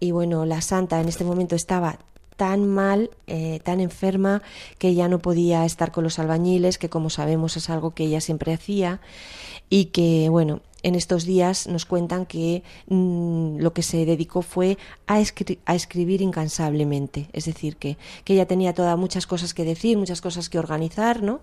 y 0.00 0.10
bueno 0.10 0.44
la 0.44 0.60
santa 0.60 1.00
en 1.00 1.08
este 1.08 1.24
momento 1.24 1.54
estaba 1.54 1.98
tan 2.40 2.66
mal, 2.66 3.10
eh, 3.26 3.60
tan 3.62 3.80
enferma, 3.80 4.40
que 4.78 4.94
ya 4.94 5.08
no 5.08 5.18
podía 5.18 5.66
estar 5.66 5.92
con 5.92 6.04
los 6.04 6.18
albañiles, 6.18 6.78
que 6.78 6.88
como 6.88 7.10
sabemos 7.10 7.58
es 7.58 7.68
algo 7.68 7.90
que 7.90 8.04
ella 8.04 8.22
siempre 8.22 8.54
hacía, 8.54 9.02
y 9.68 9.86
que, 9.96 10.30
bueno, 10.30 10.62
en 10.82 10.94
estos 10.94 11.26
días 11.26 11.66
nos 11.66 11.84
cuentan 11.84 12.24
que 12.24 12.62
mm, 12.88 13.58
lo 13.58 13.74
que 13.74 13.82
se 13.82 14.06
dedicó 14.06 14.40
fue 14.40 14.78
a, 15.06 15.20
escribir 15.20 16.22
incansablemente, 16.22 17.28
es 17.34 17.44
decir, 17.44 17.76
que, 17.76 17.98
que 18.24 18.32
ella 18.32 18.46
tenía 18.46 18.72
todas 18.72 18.96
muchas 18.96 19.26
cosas 19.26 19.52
que 19.52 19.66
decir, 19.66 19.98
muchas 19.98 20.22
cosas 20.22 20.48
que 20.48 20.58
organizar, 20.58 21.22
¿no? 21.22 21.42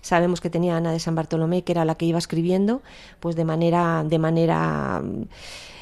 Sabemos 0.00 0.40
que 0.40 0.48
tenía 0.48 0.76
Ana 0.76 0.92
de 0.92 1.00
San 1.00 1.16
Bartolomé, 1.16 1.64
que 1.64 1.72
era 1.72 1.84
la 1.84 1.96
que 1.96 2.06
iba 2.06 2.20
escribiendo, 2.20 2.82
pues 3.18 3.34
de 3.34 3.44
manera, 3.44 4.04
de 4.08 4.18
manera 4.20 5.02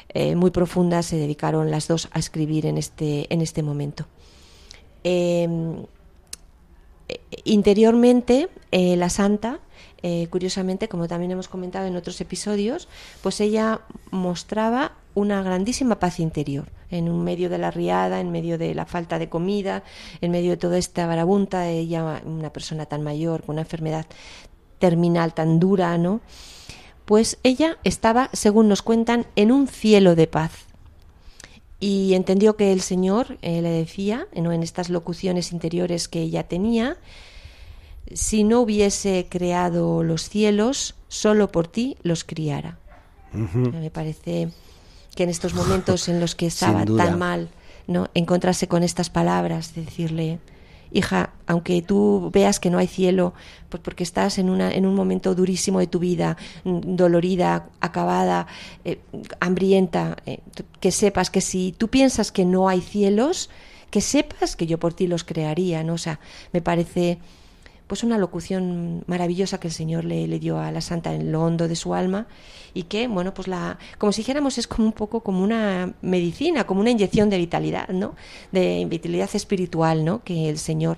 eh, 0.09 0.35
muy 0.35 0.49
profunda 0.49 1.03
se 1.03 1.17
dedicaron 1.17 1.69
las 1.69 1.87
dos 1.87 2.09
a 2.13 2.17
escribir 2.17 2.65
en 2.65 2.79
este, 2.79 3.31
en 3.31 3.41
este 3.41 3.61
momento. 3.61 4.07
Em, 5.07 5.85
interiormente, 7.43 8.49
eh, 8.71 8.95
la 8.95 9.09
santa, 9.09 9.59
eh, 10.01 10.27
curiosamente, 10.31 10.89
como 10.89 11.07
también 11.07 11.29
hemos 11.29 11.47
comentado 11.47 11.85
en 11.85 11.95
otros 11.95 12.19
episodios, 12.21 12.87
pues 13.21 13.39
ella 13.39 13.81
mostraba 14.09 14.93
una 15.13 15.43
grandísima 15.43 15.99
paz 15.99 16.19
interior 16.19 16.69
en 16.89 17.07
un 17.07 17.23
medio 17.23 17.49
de 17.49 17.59
la 17.59 17.69
riada, 17.69 18.19
en 18.19 18.31
medio 18.31 18.57
de 18.57 18.73
la 18.73 18.87
falta 18.87 19.19
de 19.19 19.29
comida, 19.29 19.83
en 20.21 20.31
medio 20.31 20.51
de 20.51 20.57
toda 20.57 20.79
esta 20.79 21.05
barabunta, 21.05 21.69
ella, 21.69 22.23
una 22.25 22.51
persona 22.51 22.87
tan 22.87 23.03
mayor, 23.03 23.43
con 23.43 23.53
una 23.53 23.61
enfermedad 23.61 24.07
terminal 24.79 25.35
tan 25.35 25.59
dura, 25.59 25.99
¿no? 25.99 26.21
Pues 27.05 27.37
ella 27.43 27.77
estaba, 27.83 28.31
según 28.33 28.67
nos 28.69 28.81
cuentan, 28.81 29.27
en 29.35 29.51
un 29.51 29.67
cielo 29.67 30.15
de 30.15 30.25
paz. 30.25 30.64
Y 31.85 32.15
entendió 32.15 32.55
que 32.57 32.73
el 32.73 32.81
Señor 32.81 33.37
eh, 33.43 33.61
le 33.61 33.69
decía, 33.69 34.27
en 34.33 34.63
estas 34.63 34.89
locuciones 34.89 35.51
interiores 35.51 36.07
que 36.07 36.19
ella 36.19 36.47
tenía, 36.47 36.97
si 38.11 38.43
no 38.43 38.61
hubiese 38.61 39.27
creado 39.29 40.01
los 40.01 40.27
cielos, 40.27 40.95
solo 41.09 41.51
por 41.51 41.67
ti 41.67 41.95
los 42.01 42.23
criara. 42.23 42.79
Me 43.33 43.91
parece 43.91 44.49
que 45.15 45.23
en 45.25 45.29
estos 45.29 45.53
momentos 45.53 46.09
en 46.09 46.19
los 46.19 46.33
que 46.33 46.47
estaba 46.47 46.85
tan 46.85 47.19
mal, 47.19 47.49
¿no? 47.85 48.09
encontrarse 48.15 48.67
con 48.67 48.81
estas 48.81 49.11
palabras, 49.11 49.75
decirle, 49.75 50.39
hija, 50.91 51.33
aunque 51.47 51.81
tú 51.81 52.29
veas 52.33 52.59
que 52.59 52.69
no 52.69 52.77
hay 52.77 52.87
cielo, 52.87 53.33
pues 53.69 53.81
porque 53.83 54.03
estás 54.03 54.37
en, 54.37 54.49
una, 54.49 54.71
en 54.73 54.85
un 54.85 54.95
momento 54.95 55.35
durísimo 55.35 55.79
de 55.79 55.87
tu 55.87 55.99
vida, 55.99 56.37
mm, 56.63 56.95
dolorida, 56.95 57.69
acabada, 57.81 58.47
eh, 58.83 58.99
hambrienta, 59.39 60.17
eh, 60.25 60.39
que 60.79 60.91
sepas 60.91 61.29
que 61.29 61.41
si 61.41 61.73
tú 61.77 61.87
piensas 61.87 62.31
que 62.31 62.45
no 62.45 62.69
hay 62.69 62.81
cielos, 62.81 63.49
que 63.91 64.01
sepas 64.01 64.55
que 64.55 64.67
yo 64.67 64.79
por 64.79 64.93
ti 64.93 65.07
los 65.07 65.23
crearía, 65.23 65.83
¿no? 65.83 65.93
O 65.93 65.97
sea, 65.97 66.19
me 66.51 66.61
parece 66.61 67.19
pues 67.87 68.03
una 68.03 68.17
locución 68.17 69.03
maravillosa 69.05 69.59
que 69.59 69.67
el 69.67 69.73
Señor 69.73 70.05
le, 70.05 70.27
le, 70.27 70.39
dio 70.39 70.59
a 70.59 70.71
la 70.71 70.81
santa 70.81 71.13
en 71.13 71.31
lo 71.31 71.43
hondo 71.43 71.67
de 71.67 71.75
su 71.75 71.93
alma 71.93 72.25
y 72.73 72.83
que, 72.83 73.07
bueno, 73.07 73.33
pues 73.33 73.47
la, 73.47 73.77
como 73.97 74.11
si 74.11 74.21
dijéramos, 74.21 74.57
es 74.57 74.67
como 74.67 74.87
un 74.87 74.93
poco 74.93 75.21
como 75.21 75.43
una 75.43 75.93
medicina, 76.01 76.65
como 76.65 76.81
una 76.81 76.89
inyección 76.89 77.29
de 77.29 77.37
vitalidad, 77.37 77.87
¿no? 77.89 78.15
De 78.51 78.85
vitalidad 78.89 79.29
espiritual, 79.33 80.03
¿no? 80.03 80.23
Que 80.23 80.49
el 80.49 80.57
Señor 80.57 80.97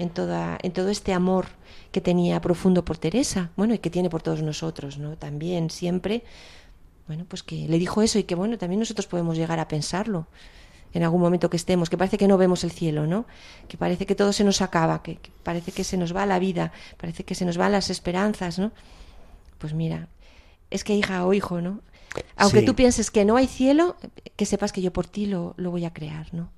en, 0.00 0.10
toda, 0.10 0.58
en 0.62 0.72
todo 0.72 0.88
este 0.88 1.12
amor 1.12 1.46
que 1.92 2.00
tenía 2.00 2.40
profundo 2.40 2.84
por 2.84 2.98
Teresa, 2.98 3.50
bueno, 3.56 3.74
y 3.74 3.78
que 3.78 3.90
tiene 3.90 4.08
por 4.08 4.22
todos 4.22 4.42
nosotros, 4.42 4.98
¿no? 4.98 5.16
También 5.16 5.70
siempre, 5.70 6.24
bueno, 7.06 7.24
pues 7.28 7.42
que 7.42 7.68
le 7.68 7.78
dijo 7.78 8.02
eso 8.02 8.18
y 8.18 8.24
que, 8.24 8.34
bueno, 8.34 8.56
también 8.58 8.80
nosotros 8.80 9.06
podemos 9.06 9.36
llegar 9.36 9.58
a 9.60 9.68
pensarlo 9.68 10.26
en 10.92 11.02
algún 11.02 11.20
momento 11.20 11.50
que 11.50 11.56
estemos, 11.56 11.90
que 11.90 11.96
parece 11.96 12.18
que 12.18 12.26
no 12.26 12.38
vemos 12.38 12.64
el 12.64 12.72
cielo, 12.72 13.06
¿no? 13.06 13.26
Que 13.68 13.76
parece 13.76 14.06
que 14.06 14.14
todo 14.14 14.32
se 14.32 14.42
nos 14.42 14.62
acaba, 14.62 15.02
que, 15.02 15.18
parece 15.42 15.70
que 15.70 15.84
se 15.84 15.96
nos 15.96 16.14
va 16.14 16.26
la 16.26 16.38
vida, 16.38 16.72
parece 16.96 17.24
que 17.24 17.34
se 17.34 17.44
nos 17.44 17.56
van 17.56 17.72
las 17.72 17.90
esperanzas, 17.90 18.58
¿no? 18.58 18.72
Pues 19.58 19.74
mira, 19.74 20.08
es 20.70 20.82
que 20.82 20.94
hija 20.94 21.26
o 21.26 21.34
hijo, 21.34 21.60
¿no? 21.60 21.80
Aunque 22.36 22.62
tú 22.62 22.74
pienses 22.74 23.10
que 23.10 23.24
no 23.24 23.36
hay 23.36 23.46
cielo, 23.46 23.96
que 24.34 24.46
sepas 24.46 24.72
que 24.72 24.82
yo 24.82 24.92
por 24.92 25.06
ti 25.06 25.26
lo, 25.26 25.54
lo 25.58 25.70
voy 25.70 25.84
a 25.84 25.92
crear, 25.92 26.32
¿no? 26.34 26.50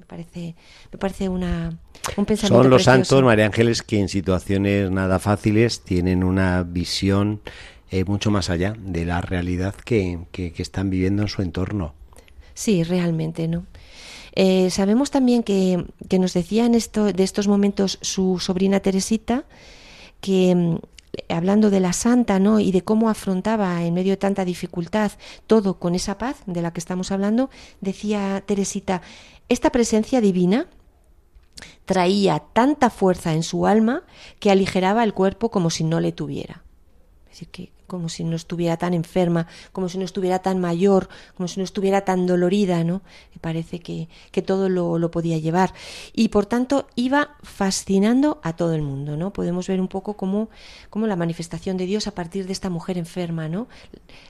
Me 0.00 0.06
parece, 0.06 0.54
me 0.90 0.98
parece 0.98 1.28
una, 1.28 1.78
un 2.16 2.24
pensamiento. 2.24 2.62
Son 2.62 2.70
los 2.70 2.84
precioso. 2.84 3.04
santos 3.04 3.22
María 3.22 3.44
Ángeles 3.44 3.82
que 3.82 4.00
en 4.00 4.08
situaciones 4.08 4.90
nada 4.90 5.18
fáciles 5.18 5.82
tienen 5.82 6.24
una 6.24 6.62
visión 6.62 7.42
eh, 7.90 8.04
mucho 8.04 8.30
más 8.30 8.48
allá 8.48 8.74
de 8.78 9.04
la 9.04 9.20
realidad 9.20 9.74
que, 9.74 10.20
que, 10.32 10.54
que 10.54 10.62
están 10.62 10.88
viviendo 10.88 11.20
en 11.20 11.28
su 11.28 11.42
entorno. 11.42 11.92
Sí, 12.54 12.82
realmente, 12.82 13.46
¿no? 13.46 13.66
Eh, 14.34 14.70
sabemos 14.70 15.10
también 15.10 15.42
que, 15.42 15.84
que, 16.08 16.18
nos 16.18 16.32
decía 16.32 16.64
en 16.64 16.74
esto, 16.74 17.12
de 17.12 17.22
estos 17.22 17.46
momentos 17.46 17.98
su 18.00 18.38
sobrina 18.38 18.80
Teresita 18.80 19.44
que 20.22 20.54
mm, 20.54 20.76
hablando 21.28 21.70
de 21.70 21.80
la 21.80 21.92
santa, 21.92 22.38
¿no? 22.38 22.60
y 22.60 22.72
de 22.72 22.82
cómo 22.82 23.08
afrontaba 23.08 23.82
en 23.82 23.94
medio 23.94 24.12
de 24.12 24.16
tanta 24.16 24.44
dificultad 24.44 25.12
todo 25.46 25.78
con 25.78 25.94
esa 25.94 26.18
paz 26.18 26.36
de 26.46 26.62
la 26.62 26.72
que 26.72 26.80
estamos 26.80 27.10
hablando, 27.12 27.50
decía 27.80 28.42
Teresita, 28.46 29.02
esta 29.48 29.70
presencia 29.70 30.20
divina 30.20 30.66
traía 31.84 32.38
tanta 32.38 32.90
fuerza 32.90 33.34
en 33.34 33.42
su 33.42 33.66
alma 33.66 34.04
que 34.38 34.50
aligeraba 34.50 35.04
el 35.04 35.14
cuerpo 35.14 35.50
como 35.50 35.70
si 35.70 35.84
no 35.84 36.00
le 36.00 36.12
tuviera. 36.12 36.62
Es 37.26 37.30
decir, 37.32 37.48
que 37.48 37.72
como 37.90 38.08
si 38.08 38.22
no 38.22 38.36
estuviera 38.36 38.76
tan 38.76 38.94
enferma, 38.94 39.48
como 39.72 39.88
si 39.88 39.98
no 39.98 40.04
estuviera 40.04 40.38
tan 40.38 40.60
mayor, 40.60 41.08
como 41.36 41.48
si 41.48 41.58
no 41.58 41.64
estuviera 41.64 42.02
tan 42.02 42.24
dolorida, 42.24 42.84
¿no? 42.84 43.02
Me 43.34 43.40
parece 43.40 43.80
que, 43.80 44.08
que 44.30 44.42
todo 44.42 44.68
lo, 44.68 44.96
lo, 45.00 45.10
podía 45.10 45.38
llevar. 45.38 45.74
Y 46.12 46.28
por 46.28 46.46
tanto 46.46 46.86
iba 46.94 47.34
fascinando 47.42 48.38
a 48.44 48.54
todo 48.54 48.74
el 48.74 48.82
mundo, 48.82 49.16
¿no? 49.16 49.32
Podemos 49.32 49.66
ver 49.66 49.80
un 49.80 49.88
poco 49.88 50.14
cómo, 50.14 50.50
cómo 50.88 51.08
la 51.08 51.16
manifestación 51.16 51.76
de 51.76 51.86
Dios 51.86 52.06
a 52.06 52.14
partir 52.14 52.46
de 52.46 52.52
esta 52.52 52.70
mujer 52.70 52.96
enferma, 52.96 53.48
¿no? 53.48 53.66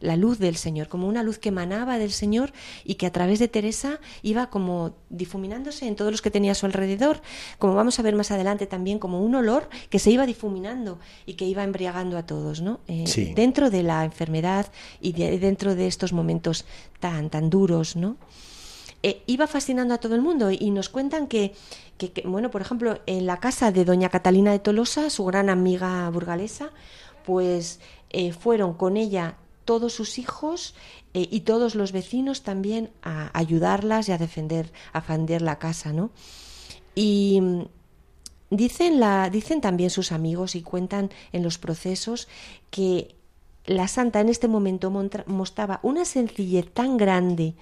La 0.00 0.16
luz 0.16 0.38
del 0.38 0.56
Señor, 0.56 0.88
como 0.88 1.06
una 1.06 1.22
luz 1.22 1.38
que 1.38 1.50
emanaba 1.50 1.98
del 1.98 2.12
Señor 2.12 2.54
y 2.82 2.94
que 2.94 3.04
a 3.04 3.12
través 3.12 3.40
de 3.40 3.48
Teresa 3.48 4.00
iba 4.22 4.48
como 4.48 4.94
difuminándose 5.10 5.86
en 5.86 5.96
todos 5.96 6.12
los 6.12 6.22
que 6.22 6.30
tenía 6.30 6.52
a 6.52 6.54
su 6.54 6.64
alrededor, 6.64 7.20
como 7.58 7.74
vamos 7.74 7.98
a 7.98 8.02
ver 8.02 8.16
más 8.16 8.30
adelante 8.30 8.66
también, 8.66 8.98
como 8.98 9.20
un 9.22 9.34
olor 9.34 9.68
que 9.90 9.98
se 9.98 10.10
iba 10.10 10.24
difuminando 10.24 10.98
y 11.26 11.34
que 11.34 11.44
iba 11.44 11.62
embriagando 11.62 12.16
a 12.16 12.24
todos, 12.24 12.62
¿no? 12.62 12.80
Eh, 12.88 13.04
sí 13.06 13.34
dentro 13.49 13.49
de 13.52 13.82
la 13.82 14.04
enfermedad 14.04 14.66
y 15.00 15.12
de, 15.12 15.38
dentro 15.38 15.74
de 15.74 15.86
estos 15.86 16.12
momentos 16.12 16.64
tan, 17.00 17.30
tan 17.30 17.50
duros, 17.50 17.96
¿no? 17.96 18.16
Eh, 19.02 19.22
iba 19.26 19.46
fascinando 19.46 19.94
a 19.94 19.98
todo 19.98 20.14
el 20.14 20.20
mundo 20.20 20.50
y 20.50 20.70
nos 20.70 20.90
cuentan 20.90 21.26
que, 21.26 21.54
que, 21.96 22.12
que, 22.12 22.22
bueno, 22.22 22.50
por 22.50 22.60
ejemplo, 22.60 23.00
en 23.06 23.26
la 23.26 23.38
casa 23.38 23.72
de 23.72 23.84
doña 23.84 24.10
Catalina 24.10 24.52
de 24.52 24.58
Tolosa, 24.58 25.08
su 25.08 25.24
gran 25.24 25.48
amiga 25.48 26.08
burgalesa, 26.10 26.70
pues 27.24 27.80
eh, 28.10 28.32
fueron 28.32 28.74
con 28.74 28.96
ella 28.96 29.36
todos 29.64 29.94
sus 29.94 30.18
hijos 30.18 30.74
eh, 31.14 31.28
y 31.30 31.40
todos 31.40 31.74
los 31.74 31.92
vecinos 31.92 32.42
también 32.42 32.90
a 33.02 33.30
ayudarlas 33.38 34.08
y 34.08 34.12
a 34.12 34.18
defender, 34.18 34.72
a 34.92 35.00
defender 35.00 35.42
la 35.42 35.58
casa, 35.58 35.92
¿no? 35.92 36.10
Y 36.94 37.40
dicen, 38.50 39.00
la, 39.00 39.30
dicen 39.30 39.60
también 39.60 39.90
sus 39.90 40.12
amigos 40.12 40.54
y 40.56 40.62
cuentan 40.62 41.10
en 41.32 41.42
los 41.42 41.58
procesos 41.58 42.28
que 42.70 43.14
la 43.66 43.88
santa 43.88 44.20
en 44.20 44.28
este 44.28 44.48
momento 44.48 44.90
mostraba 44.90 45.80
una 45.82 46.04
sencillez 46.04 46.70
tan 46.72 46.96
grande, 46.96 47.54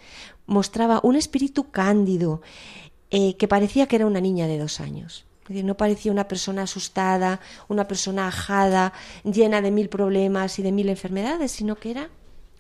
mostraba 0.46 1.00
un 1.02 1.16
espíritu 1.16 1.70
cándido, 1.70 2.40
eh, 3.10 3.36
que 3.36 3.48
parecía 3.48 3.86
que 3.86 3.96
era 3.96 4.06
una 4.06 4.20
niña 4.20 4.46
de 4.46 4.58
dos 4.58 4.80
años. 4.80 5.24
No 5.48 5.76
parecía 5.76 6.12
una 6.12 6.28
persona 6.28 6.62
asustada, 6.62 7.40
una 7.68 7.88
persona 7.88 8.28
ajada, 8.28 8.92
llena 9.24 9.62
de 9.62 9.70
mil 9.70 9.88
problemas 9.88 10.58
y 10.58 10.62
de 10.62 10.72
mil 10.72 10.90
enfermedades, 10.90 11.52
sino 11.52 11.76
que 11.76 11.90
era 11.90 12.10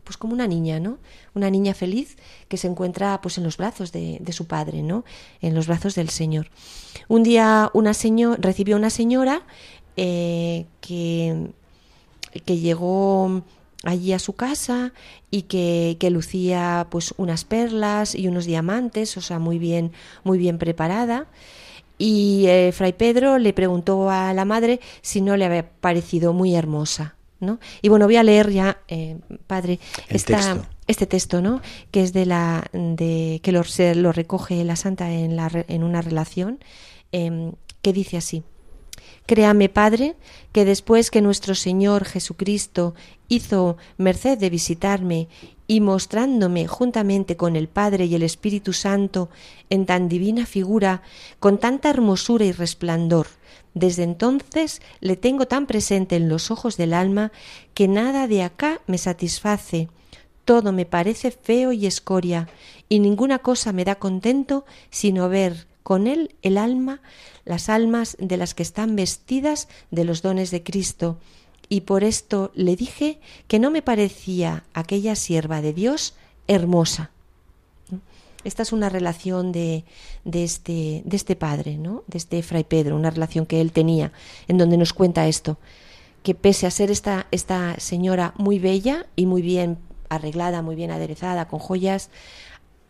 pues 0.04 0.16
como 0.16 0.32
una 0.32 0.46
niña, 0.46 0.80
¿no? 0.80 0.96
Una 1.34 1.50
niña 1.50 1.74
feliz 1.74 2.16
que 2.48 2.56
se 2.56 2.66
encuentra 2.66 3.20
pues 3.20 3.36
en 3.36 3.44
los 3.44 3.58
brazos 3.58 3.92
de, 3.92 4.16
de 4.20 4.32
su 4.32 4.46
padre, 4.46 4.82
¿no? 4.82 5.04
En 5.42 5.54
los 5.54 5.66
brazos 5.66 5.94
del 5.96 6.08
Señor. 6.08 6.50
Un 7.08 7.22
día 7.24 7.70
una 7.74 7.92
señor, 7.92 8.40
recibió 8.40 8.76
una 8.76 8.88
señora 8.88 9.42
eh, 9.98 10.64
que 10.80 11.50
que 12.44 12.58
llegó 12.58 13.42
allí 13.84 14.12
a 14.12 14.18
su 14.18 14.34
casa 14.34 14.92
y 15.30 15.42
que, 15.42 15.96
que, 16.00 16.10
lucía 16.10 16.86
pues 16.90 17.14
unas 17.16 17.44
perlas 17.44 18.14
y 18.14 18.26
unos 18.28 18.44
diamantes, 18.44 19.16
o 19.16 19.20
sea, 19.20 19.38
muy 19.38 19.58
bien, 19.58 19.92
muy 20.24 20.38
bien 20.38 20.58
preparada. 20.58 21.26
Y 21.98 22.46
eh, 22.46 22.72
Fray 22.72 22.92
Pedro 22.92 23.38
le 23.38 23.52
preguntó 23.52 24.10
a 24.10 24.32
la 24.32 24.44
madre 24.44 24.80
si 25.02 25.20
no 25.20 25.36
le 25.36 25.44
había 25.44 25.68
parecido 25.68 26.32
muy 26.32 26.54
hermosa. 26.54 27.16
¿no? 27.40 27.58
Y 27.82 27.88
bueno, 27.88 28.06
voy 28.06 28.16
a 28.16 28.22
leer 28.22 28.50
ya, 28.50 28.78
eh, 28.88 29.18
padre, 29.46 29.78
esta, 30.08 30.36
texto. 30.36 30.66
este 30.86 31.06
texto, 31.06 31.40
¿no? 31.40 31.60
Que 31.92 32.02
es 32.02 32.12
de 32.12 32.26
la 32.26 32.64
de 32.72 33.40
que 33.44 33.52
lo, 33.52 33.62
se, 33.62 33.94
lo 33.94 34.10
recoge 34.12 34.64
la 34.64 34.74
santa 34.74 35.12
en, 35.12 35.36
la, 35.36 35.48
en 35.68 35.84
una 35.84 36.02
relación 36.02 36.58
eh, 37.12 37.52
que 37.80 37.92
dice 37.92 38.16
así. 38.16 38.42
Créame, 39.26 39.68
Padre, 39.68 40.16
que 40.52 40.64
después 40.64 41.10
que 41.10 41.20
nuestro 41.20 41.54
Señor 41.54 42.04
Jesucristo 42.04 42.94
hizo 43.28 43.76
merced 43.96 44.38
de 44.38 44.50
visitarme 44.50 45.28
y 45.66 45.80
mostrándome 45.80 46.66
juntamente 46.66 47.36
con 47.36 47.54
el 47.54 47.68
Padre 47.68 48.06
y 48.06 48.14
el 48.14 48.22
Espíritu 48.22 48.72
Santo 48.72 49.28
en 49.68 49.84
tan 49.84 50.08
divina 50.08 50.46
figura, 50.46 51.02
con 51.38 51.58
tanta 51.58 51.90
hermosura 51.90 52.46
y 52.46 52.52
resplandor, 52.52 53.26
desde 53.74 54.02
entonces 54.02 54.80
le 55.00 55.16
tengo 55.16 55.46
tan 55.46 55.66
presente 55.66 56.16
en 56.16 56.28
los 56.28 56.50
ojos 56.50 56.76
del 56.76 56.94
alma 56.94 57.32
que 57.74 57.86
nada 57.86 58.26
de 58.26 58.42
acá 58.42 58.80
me 58.86 58.96
satisface, 58.98 59.88
todo 60.44 60.72
me 60.72 60.86
parece 60.86 61.30
feo 61.30 61.72
y 61.72 61.86
escoria, 61.86 62.48
y 62.88 63.00
ninguna 63.00 63.40
cosa 63.40 63.72
me 63.72 63.84
da 63.84 63.96
contento 63.96 64.64
sino 64.88 65.28
ver 65.28 65.66
con 65.88 66.06
él 66.06 66.34
el 66.42 66.58
alma 66.58 67.00
las 67.46 67.70
almas 67.70 68.14
de 68.20 68.36
las 68.36 68.52
que 68.52 68.62
están 68.62 68.94
vestidas 68.94 69.68
de 69.90 70.04
los 70.04 70.20
dones 70.20 70.50
de 70.50 70.62
Cristo, 70.62 71.16
y 71.70 71.80
por 71.80 72.04
esto 72.04 72.52
le 72.54 72.76
dije 72.76 73.20
que 73.46 73.58
no 73.58 73.70
me 73.70 73.80
parecía 73.80 74.64
aquella 74.74 75.16
sierva 75.16 75.62
de 75.62 75.72
Dios 75.72 76.14
hermosa. 76.46 77.10
Esta 78.44 78.64
es 78.64 78.74
una 78.74 78.90
relación 78.90 79.50
de, 79.50 79.84
de, 80.26 80.44
este, 80.44 81.00
de 81.06 81.16
este 81.16 81.36
padre, 81.36 81.78
¿no? 81.78 82.04
de 82.06 82.18
este 82.18 82.42
fray 82.42 82.64
Pedro, 82.64 82.94
una 82.94 83.08
relación 83.08 83.46
que 83.46 83.62
él 83.62 83.72
tenía, 83.72 84.12
en 84.46 84.58
donde 84.58 84.76
nos 84.76 84.92
cuenta 84.92 85.26
esto, 85.26 85.56
que 86.22 86.34
pese 86.34 86.66
a 86.66 86.70
ser 86.70 86.90
esta, 86.90 87.28
esta 87.30 87.80
señora 87.80 88.34
muy 88.36 88.58
bella 88.58 89.06
y 89.16 89.24
muy 89.24 89.40
bien 89.40 89.78
arreglada, 90.10 90.60
muy 90.60 90.76
bien 90.76 90.90
aderezada, 90.90 91.48
con 91.48 91.60
joyas, 91.60 92.10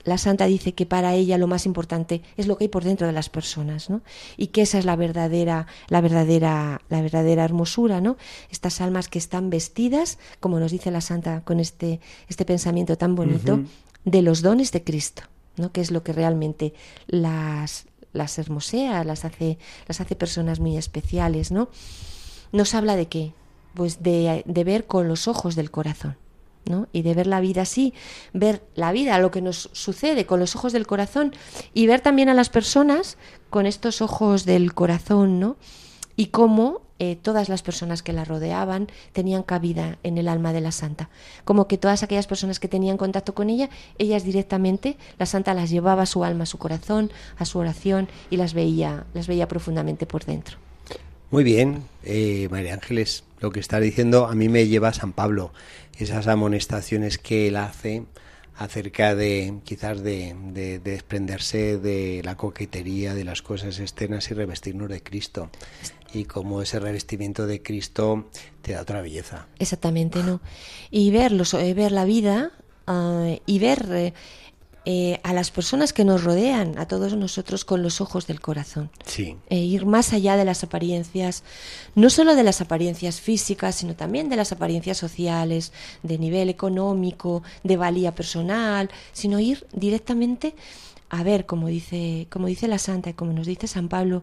la 0.09 0.19
santa 0.19 0.47
dice 0.47 0.75
que 0.75 0.87
para 0.87 1.15
ella 1.15 1.39
lo 1.39 1.47
más 1.47 1.67
importante 1.67 2.23
es 2.37 2.47
lo 2.47 2.57
que 2.57 2.65
hay 2.65 2.69
por 2.69 2.85
dentro 2.85 3.07
de 3.07 3.13
las 3.13 3.29
personas, 3.29 3.91
¿no? 3.91 4.01
Y 4.37 4.49
que 4.49 4.63
esa 4.63 4.79
es 4.79 4.85
la 4.85 4.97
verdadera, 4.97 5.67
la 5.89 6.01
verdadera, 6.01 6.81
la 6.89 7.01
verdadera 7.01 7.45
hermosura, 7.45 8.01
¿no? 8.01 8.17
Estas 8.51 8.81
almas 8.81 9.09
que 9.09 9.19
están 9.19 9.51
vestidas, 9.51 10.19
como 10.41 10.59
nos 10.59 10.73
dice 10.73 10.91
la 10.91 11.01
santa 11.01 11.43
con 11.43 11.61
este, 11.61 12.01
este 12.29 12.45
pensamiento 12.45 12.97
tan 12.97 13.15
bonito, 13.15 13.55
uh 13.55 13.59
-huh. 13.59 13.67
de 14.05 14.23
los 14.23 14.43
dones 14.43 14.73
de 14.73 14.83
Cristo, 14.83 15.23
¿no? 15.57 15.71
Que 15.71 15.81
es 15.81 15.91
lo 15.91 16.03
que 16.03 16.13
realmente 16.13 16.75
las, 17.07 17.87
las 18.13 18.39
hermosea, 18.39 19.05
las 19.05 19.25
hace, 19.25 19.59
las 19.87 20.01
hace 20.01 20.17
personas 20.17 20.59
muy 20.61 20.77
especiales, 20.77 21.53
¿no? 21.53 21.69
Nos 22.53 22.75
habla 22.75 22.97
de 22.97 23.07
qué? 23.07 23.33
Pues 23.75 24.03
de, 24.03 24.43
de 24.47 24.65
ver 24.65 24.87
con 24.87 25.07
los 25.07 25.29
ojos 25.29 25.55
del 25.55 25.71
corazón 25.71 26.17
Y 26.93 27.03
de 27.03 27.15
ver 27.15 27.27
la 27.27 27.41
vida 27.41 27.63
así, 27.63 27.95
ver 28.33 28.63
la 28.75 28.93
vida, 28.93 29.19
lo 29.19 29.31
que 29.31 29.43
nos 29.43 29.71
sucede 29.73 30.27
con 30.27 30.41
los 30.41 30.55
ojos 30.57 30.73
del 30.73 30.87
corazón 30.87 31.33
y 31.75 31.87
ver 31.87 32.01
también 32.01 32.29
a 32.29 32.35
las 32.35 32.51
personas 32.51 33.17
con 33.51 33.67
estos 33.67 34.03
ojos 34.03 34.45
del 34.45 34.75
corazón, 34.75 35.41
¿no? 35.41 35.57
Y 36.17 36.27
cómo 36.27 36.83
eh, 37.01 37.17
todas 37.17 37.49
las 37.49 37.63
personas 37.63 38.03
que 38.03 38.13
la 38.13 38.25
rodeaban 38.25 38.89
tenían 39.13 39.45
cabida 39.45 39.99
en 40.03 40.19
el 40.19 40.27
alma 40.27 40.53
de 40.53 40.61
la 40.61 40.73
santa. 40.73 41.11
Como 41.45 41.69
que 41.69 41.79
todas 41.79 42.03
aquellas 42.03 42.27
personas 42.27 42.59
que 42.59 42.67
tenían 42.67 42.97
contacto 42.97 43.35
con 43.35 43.51
ella, 43.51 43.71
ellas 43.99 44.25
directamente, 44.25 44.97
la 45.17 45.27
santa 45.27 45.55
las 45.55 45.71
llevaba 45.71 46.03
a 46.03 46.07
su 46.07 46.25
alma, 46.25 46.43
a 46.43 46.47
su 46.47 46.59
corazón, 46.59 47.13
a 47.37 47.45
su 47.45 47.59
oración 47.59 48.09
y 48.31 48.37
las 48.37 48.53
veía, 48.53 49.07
las 49.15 49.29
veía 49.29 49.47
profundamente 49.47 50.07
por 50.07 50.25
dentro. 50.25 50.68
Muy 51.31 51.45
bien, 51.45 51.85
eh, 52.05 52.49
María 52.51 52.73
Ángeles, 52.73 53.25
lo 53.41 53.51
que 53.51 53.61
está 53.61 53.81
diciendo 53.81 54.27
a 54.27 54.35
mí 54.35 54.49
me 54.49 54.67
lleva 54.67 54.89
a 54.89 54.95
San 54.95 55.13
Pablo, 55.13 55.53
esas 55.99 56.27
amonestaciones 56.27 57.19
que 57.19 57.49
él 57.49 57.57
hace 57.57 58.05
acerca 58.57 59.15
de 59.15 59.55
quizás 59.63 60.03
de, 60.03 60.35
de, 60.53 60.79
desprenderse 60.79 61.77
de 61.77 62.23
la 62.25 62.37
coquetería, 62.37 63.15
de 63.15 63.25
las 63.25 63.43
cosas 63.43 63.79
externas 63.79 64.31
y 64.31 64.35
revestirnos 64.35 64.89
de 64.89 65.03
Cristo 65.03 65.51
y 66.15 66.25
como 66.25 66.63
ese 66.63 66.81
revestimiento 66.81 67.47
de 67.47 67.63
Cristo 67.63 68.25
te 68.63 68.73
da 68.73 68.83
otra 68.83 69.03
belleza. 69.03 69.47
Exactamente, 69.59 70.23
¿no? 70.23 70.41
Y 70.91 71.11
ver, 71.11 71.33
eh, 71.33 71.75
ver 71.75 71.93
la 71.93 72.07
vida 72.07 72.53
uh, 72.87 73.37
y 73.45 73.59
ver 73.59 73.87
eh, 73.91 74.15
eh, 74.91 75.21
a 75.23 75.35
las 75.35 75.51
personas 75.51 75.93
que 75.93 76.03
nos 76.03 76.25
rodean, 76.25 76.79
a 76.79 76.89
todos 76.89 77.15
nosotros 77.15 77.67
con 77.67 77.83
los 77.83 78.01
ojos 78.01 78.27
del 78.27 78.41
corazón. 78.41 78.89
Sí. 79.05 79.37
E 79.51 79.59
ir 79.59 79.85
más 79.85 80.15
allá 80.15 80.39
de 80.39 80.47
las 80.47 80.65
apariencias, 80.65 81.43
no 81.95 82.09
solo 82.09 82.35
de 82.35 82.43
las 82.43 82.63
apariencias 82.63 83.21
físicas, 83.21 83.75
sino 83.75 83.97
también 83.97 84.31
de 84.31 84.37
las 84.37 84.51
apariencias 84.51 84.97
sociales, 84.97 85.75
de 86.03 86.17
nivel 86.17 86.49
económico, 86.49 87.43
de 87.65 87.77
valía 87.77 88.15
personal, 88.15 88.89
sino 89.13 89.39
ir 89.41 89.67
directamente 89.75 90.55
a 91.11 91.23
ver, 91.23 91.45
como 91.45 91.69
dice, 91.69 92.27
como 92.31 92.47
dice 92.47 92.67
la 92.67 92.79
Santa 92.79 93.11
y 93.11 93.13
como 93.13 93.35
nos 93.35 93.47
dice 93.47 93.67
San 93.67 93.91
Pablo, 93.91 94.23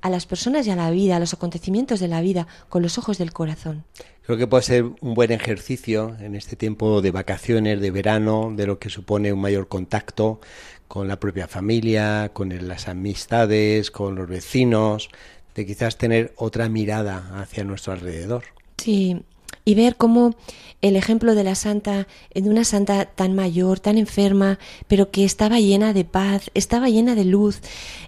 a 0.00 0.08
las 0.08 0.24
personas 0.24 0.66
y 0.66 0.70
a 0.70 0.76
la 0.76 0.90
vida, 0.90 1.16
a 1.16 1.20
los 1.20 1.34
acontecimientos 1.34 2.00
de 2.00 2.08
la 2.08 2.22
vida, 2.22 2.46
con 2.70 2.80
los 2.80 2.96
ojos 2.96 3.18
del 3.18 3.34
corazón. 3.34 3.84
Creo 4.28 4.36
que 4.36 4.46
puede 4.46 4.62
ser 4.62 4.84
un 4.84 5.14
buen 5.14 5.32
ejercicio 5.32 6.14
en 6.20 6.34
este 6.34 6.54
tiempo 6.54 7.00
de 7.00 7.12
vacaciones, 7.12 7.80
de 7.80 7.90
verano, 7.90 8.52
de 8.54 8.66
lo 8.66 8.78
que 8.78 8.90
supone 8.90 9.32
un 9.32 9.40
mayor 9.40 9.68
contacto 9.68 10.38
con 10.86 11.08
la 11.08 11.18
propia 11.18 11.48
familia, 11.48 12.30
con 12.34 12.50
las 12.68 12.88
amistades, 12.88 13.90
con 13.90 14.16
los 14.16 14.28
vecinos, 14.28 15.08
de 15.54 15.64
quizás 15.64 15.96
tener 15.96 16.34
otra 16.36 16.68
mirada 16.68 17.40
hacia 17.40 17.64
nuestro 17.64 17.94
alrededor. 17.94 18.44
Sí, 18.76 19.22
y 19.68 19.74
ver 19.74 19.96
cómo 19.96 20.34
el 20.80 20.96
ejemplo 20.96 21.34
de 21.34 21.44
la 21.44 21.54
santa, 21.54 22.06
de 22.34 22.48
una 22.48 22.64
santa 22.64 23.04
tan 23.04 23.34
mayor, 23.34 23.80
tan 23.80 23.98
enferma, 23.98 24.58
pero 24.86 25.10
que 25.10 25.26
estaba 25.26 25.60
llena 25.60 25.92
de 25.92 26.04
paz, 26.04 26.50
estaba 26.54 26.88
llena 26.88 27.14
de 27.14 27.26
luz, 27.26 27.60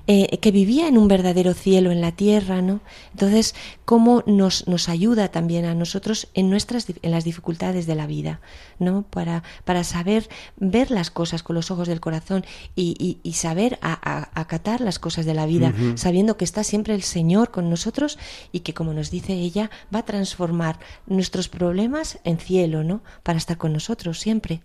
eh, 0.06 0.38
que 0.38 0.52
vivía 0.52 0.88
en 0.88 0.96
un 0.96 1.06
verdadero 1.06 1.52
cielo 1.52 1.90
en 1.90 2.00
la 2.00 2.12
tierra, 2.12 2.62
¿no? 2.62 2.80
Entonces, 3.12 3.54
cómo 3.84 4.22
nos, 4.26 4.68
nos 4.68 4.88
ayuda 4.88 5.28
también 5.28 5.64
a 5.64 5.74
nosotros 5.74 6.28
en 6.34 6.48
nuestras 6.48 6.86
en 7.02 7.10
las 7.10 7.24
dificultades 7.24 7.86
de 7.86 7.96
la 7.96 8.06
vida, 8.06 8.40
¿no? 8.78 9.02
Para, 9.02 9.42
para 9.64 9.82
saber 9.82 10.28
ver 10.56 10.92
las 10.92 11.10
cosas 11.10 11.42
con 11.42 11.56
los 11.56 11.72
ojos 11.72 11.88
del 11.88 12.00
corazón 12.00 12.44
y, 12.76 13.18
y, 13.22 13.32
saber 13.32 13.78
acatar 13.80 14.80
las 14.80 14.98
cosas 14.98 15.26
de 15.26 15.34
la 15.34 15.46
vida, 15.46 15.74
sabiendo 15.96 16.36
que 16.36 16.44
está 16.44 16.62
siempre 16.62 16.94
el 16.94 17.02
Señor 17.02 17.50
con 17.50 17.68
nosotros 17.68 18.18
y 18.52 18.60
que, 18.60 18.74
como 18.74 18.92
nos 18.92 19.10
dice 19.10 19.32
ella, 19.32 19.70
va 19.94 20.00
a 20.00 20.04
transformar 20.04 20.78
nuestros 21.06 21.48
problemas 21.50 22.18
en 22.24 22.38
cielo, 22.38 22.82
¿no? 22.84 23.02
Para 23.22 23.38
estar 23.38 23.58
con 23.58 23.72
nosotros 23.72 24.18
siempre. 24.18 24.62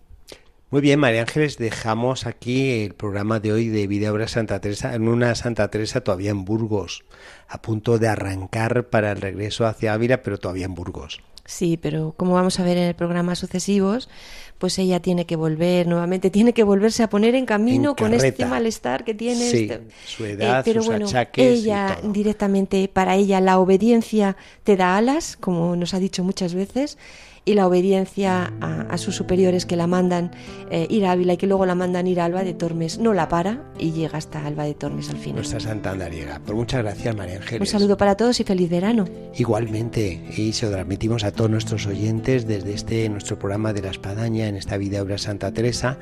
Muy 0.72 0.82
bien, 0.82 1.00
María 1.00 1.22
Ángeles, 1.22 1.58
dejamos 1.58 2.26
aquí 2.26 2.84
el 2.84 2.96
programa 2.96 3.40
de 3.40 3.54
hoy 3.54 3.68
de 3.68 3.88
Vida 3.88 4.12
Obra 4.12 4.28
Santa 4.28 4.60
Teresa 4.60 4.96
en 4.96 5.08
una 5.08 5.36
Santa 5.36 5.70
Teresa 5.70 6.02
todavía 6.02 6.32
en 6.32 6.44
Burgos, 6.44 7.06
a 7.48 7.62
punto 7.62 8.00
de 8.00 8.08
arrancar 8.08 8.90
para 8.90 9.12
el 9.12 9.22
regreso 9.22 9.66
hacia 9.68 9.94
Ávila, 9.94 10.22
pero 10.24 10.40
todavía 10.40 10.66
en 10.66 10.76
Burgos. 10.76 11.22
Sí, 11.46 11.78
pero 11.78 12.14
como 12.18 12.34
vamos 12.34 12.60
a 12.60 12.64
ver 12.64 12.78
en 12.78 12.84
el 12.86 12.96
programa 12.96 13.36
sucesivos, 13.36 14.10
pues 14.58 14.80
ella 14.80 15.00
tiene 15.00 15.26
que 15.26 15.36
volver 15.36 15.86
nuevamente, 15.86 16.32
tiene 16.32 16.54
que 16.54 16.64
volverse 16.64 17.04
a 17.04 17.10
poner 17.10 17.36
en 17.36 17.46
camino 17.46 17.96
con 17.96 18.14
este 18.16 18.46
malestar 18.46 19.04
que 19.04 19.14
tiene. 19.14 19.50
Sí, 19.50 19.64
este, 19.70 19.82
su 20.06 20.26
edad, 20.26 20.60
eh, 20.60 20.62
pero 20.66 20.82
sus 20.82 20.92
bueno, 20.92 21.06
achaques 21.06 21.60
ella 21.60 22.00
directamente, 22.04 22.88
para 22.88 23.16
ella 23.16 23.40
la 23.42 23.60
obediencia 23.60 24.38
te 24.64 24.76
da 24.76 24.98
alas, 24.98 25.38
como 25.38 25.76
nos 25.76 25.94
ha 25.94 26.00
dicho 26.00 26.24
muchas 26.24 26.56
veces, 26.56 26.98
y 27.46 27.54
la 27.54 27.68
obediencia 27.68 28.52
a, 28.60 28.98
sus 28.98 29.16
superiores 29.16 29.66
que 29.66 29.76
la 29.76 29.88
mandan 29.88 30.32
eh, 30.72 30.88
ir 30.90 31.06
a 31.06 31.12
Ávila 31.12 31.34
y 31.34 31.38
que 31.38 31.48
luego 31.48 31.66
la 31.66 31.76
mandan 31.76 32.08
ir 32.08 32.20
a 32.20 32.26
Alba 32.26 32.44
de 32.44 32.54
Tormes, 32.54 32.98
no 32.98 33.14
la 33.14 33.30
para 33.30 33.64
y 33.78 33.92
llega 33.92 34.18
hasta 34.18 34.46
Alba 34.46 34.64
de 34.64 34.74
Tormes 34.74 35.10
al 35.10 35.18
final. 35.18 35.38
Nuestra 35.38 35.60
Santa 35.60 35.92
Andariega. 35.92 36.42
Pues 36.44 36.58
muchas 36.58 36.82
gracias, 36.82 37.16
María 37.16 37.38
Ángeles. 37.38 37.62
Un 37.62 37.68
saludo 37.68 37.98
para 37.98 38.16
todos 38.18 38.40
y 38.40 38.44
feliz 38.44 38.70
verano. 38.70 39.06
Igualmente, 39.36 40.24
y 40.36 40.54
se 40.54 40.66
lo 40.66 40.72
transmitimos 40.72 41.24
a 41.24 41.32
todos 41.32 41.52
nuestros 41.52 41.86
oyentes 41.86 42.48
desde 42.48 42.74
este 42.74 43.08
nuestro 43.10 43.38
programa 43.38 43.74
de 43.74 43.84
la 43.84 43.92
Espadaña 43.92 44.48
en 44.48 44.56
esta 44.56 44.78
vida 44.78 45.02
obra 45.02 45.18
Santa 45.18 45.52
Teresa, 45.52 46.00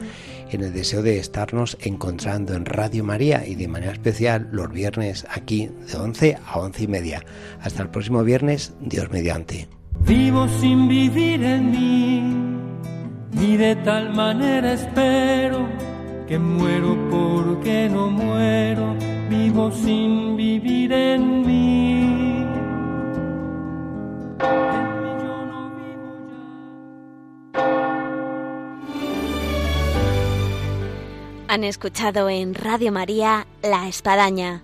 en 0.51 0.61
el 0.61 0.71
deseo 0.71 1.01
de 1.01 1.17
estarnos 1.17 1.77
encontrando 1.81 2.53
en 2.53 2.65
Radio 2.65 3.03
María 3.03 3.45
y 3.45 3.55
de 3.55 3.67
manera 3.67 3.91
especial 3.91 4.47
los 4.51 4.71
viernes 4.71 5.25
aquí 5.29 5.67
de 5.91 5.97
11 5.97 6.37
a 6.45 6.59
11 6.59 6.83
y 6.83 6.87
media. 6.87 7.25
Hasta 7.59 7.81
el 7.81 7.89
próximo 7.89 8.23
viernes, 8.23 8.73
Dios 8.79 9.11
mediante. 9.11 9.67
Vivo 9.99 10.47
sin 10.47 10.87
vivir 10.87 11.43
en 11.43 11.71
mí, 11.71 12.23
y 13.41 13.57
de 13.57 13.75
tal 13.77 14.13
manera 14.13 14.73
espero 14.73 15.67
que 16.27 16.37
muero 16.37 16.97
porque 17.09 17.89
no 17.89 18.09
muero, 18.09 18.95
vivo 19.29 19.71
sin 19.71 20.35
vivir 20.35 20.91
en 20.91 21.41
mí. 21.45 22.45
Han 31.47 31.63
escuchado 31.63 32.29
en 32.29 32.55
Radio 32.55 32.91
María 32.91 33.45
La 33.61 33.87
Espadaña 33.87 34.63